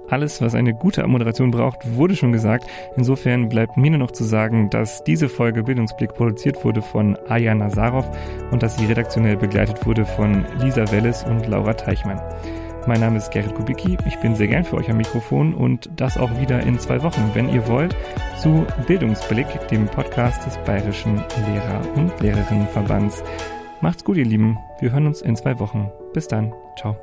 [0.09, 2.65] Alles, was eine gute Moderation braucht, wurde schon gesagt.
[2.97, 7.55] Insofern bleibt mir nur noch zu sagen, dass diese Folge Bildungsblick produziert wurde von Aya
[7.55, 8.09] Nazarov
[8.51, 12.23] und dass sie redaktionell begleitet wurde von Lisa Welles und Laura Teichmann.
[12.89, 13.99] Mein Name ist Gerrit Kubicki.
[14.07, 17.33] Ich bin sehr gern für euch am Mikrofon und das auch wieder in zwei Wochen,
[17.35, 17.95] wenn ihr wollt,
[18.41, 23.23] zu Bildungsblick, dem Podcast des Bayerischen Lehrer- und Lehrerinnenverbands.
[23.83, 24.57] Macht's gut, ihr Lieben.
[24.81, 25.91] Wir hören uns in zwei Wochen.
[26.15, 26.55] Bis dann.
[26.79, 26.97] Ciao.